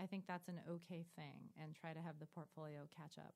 I 0.00 0.06
think 0.06 0.24
that's 0.26 0.48
an 0.48 0.60
okay 0.68 1.04
thing, 1.16 1.50
and 1.62 1.76
try 1.76 1.92
to 1.92 2.00
have 2.00 2.18
the 2.18 2.26
portfolio 2.26 2.88
catch 2.96 3.18
up. 3.18 3.34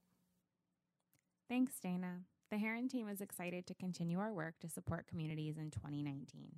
Thanks, 1.48 1.78
Dana. 1.80 2.22
The 2.50 2.58
Heron 2.58 2.88
team 2.88 3.08
is 3.08 3.20
excited 3.20 3.66
to 3.66 3.74
continue 3.74 4.18
our 4.18 4.32
work 4.32 4.58
to 4.60 4.68
support 4.68 5.06
communities 5.06 5.58
in 5.58 5.70
2019. 5.70 6.50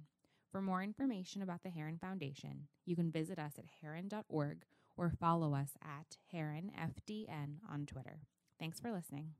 For 0.51 0.63
more 0.63 0.83
information 0.83 1.43
about 1.43 1.63
the 1.63 1.71
Heron 1.71 1.99
Foundation, 1.99 2.69
you 2.87 2.97
can 2.97 3.11
visit 3.11 3.39
us 3.39 3.53
at 3.59 3.67
heron.org 3.83 4.65
or 4.97 5.11
follow 5.11 5.55
us 5.55 5.73
at 5.83 6.17
HeronFDN 6.35 7.57
on 7.71 7.87
Twitter. 7.87 8.21
Thanks 8.59 8.81
for 8.81 8.91
listening. 8.91 9.35